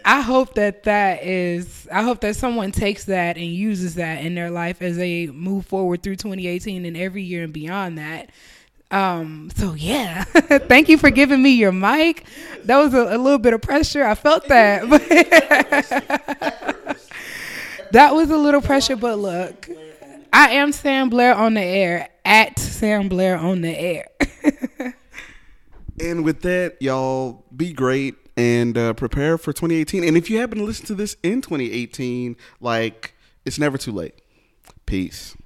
I 0.06 0.22
hope 0.22 0.56
that 0.56 0.84
that 0.84 1.24
is, 1.24 1.88
I 1.92 2.04
hope 2.04 2.22
that 2.22 2.36
someone 2.36 2.72
takes 2.72 3.06
that 3.06 3.38
and 3.38 3.46
uses 3.46 3.96
that 3.96 4.24
in 4.24 4.36
their 4.36 4.52
life 4.52 4.82
as 4.82 4.98
they 4.98 5.28
move 5.28 5.66
forward 5.66 6.04
through 6.04 6.18
2018 6.18 6.86
and 6.86 6.98
every 6.98 7.24
year 7.24 7.44
and 7.44 7.54
beyond 7.54 7.98
that. 7.98 8.30
Um, 8.92 9.50
so 9.56 9.74
yeah, 9.74 10.24
thank 10.26 10.88
you 10.88 10.98
for 10.98 11.10
giving 11.10 11.42
me 11.42 11.52
your 11.52 11.72
mic. 11.72 12.26
That 12.66 12.78
was 12.78 12.94
a, 12.94 13.16
a 13.16 13.18
little 13.18 13.40
bit 13.40 13.54
of 13.54 13.62
pressure. 13.62 14.06
I 14.06 14.16
felt 14.16 14.48
that, 14.50 14.84
that 17.92 18.14
was 18.14 18.30
a 18.30 18.38
little 18.38 18.62
pressure. 18.62 18.96
But 18.96 19.18
look, 19.18 19.68
I 20.36 20.54
am 20.54 20.72
Sam 20.72 21.10
Blair 21.10 21.36
on 21.36 21.54
the 21.54 21.62
air 21.62 22.10
at 22.26 22.58
Sam 22.58 23.08
Blair 23.08 23.38
on 23.38 23.62
the 23.62 23.70
air. 23.70 24.08
and 26.00 26.26
with 26.26 26.42
that, 26.42 26.78
y'all 26.82 27.46
be 27.56 27.72
great 27.72 28.16
and 28.36 28.76
uh, 28.76 28.94
prepare 28.94 29.38
for 29.38 29.54
2018. 29.54 30.04
And 30.04 30.18
if 30.18 30.32
you 30.32 30.40
happen 30.40 30.58
to 30.58 30.64
listen 30.64 30.88
to 30.88 30.96
this 30.96 31.18
in 31.22 31.42
2018, 31.42 32.36
like 32.60 33.14
it's 33.46 33.60
never 33.60 33.78
too 33.78 33.92
late. 33.92 34.16
Peace. 34.88 35.38